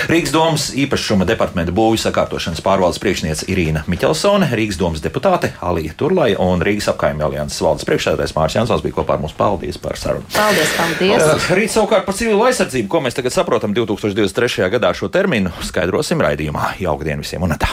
[0.08, 5.52] Rīgas domas īpašuma departamenta būvju sakārtošanas pārvaldes priekšniece Irīna Miķelsone, Rīgas domas deputāte.
[5.72, 9.36] Alija Turlai un Rīgas apkaimē alianses valdes priekšsēdētājs Mārcis Jansons bija kopā ar mums.
[9.36, 10.28] Paldies par sarunu.
[10.34, 11.24] Paldies, paldies.
[11.26, 14.68] Uh, rīt savukārt par civilu aizsardzību, ko mēs tagad saprotam 2023.
[14.76, 16.76] gadā šo terminu, skaidrosim raidījumā.
[16.82, 17.72] Jauka diena visiem un tā!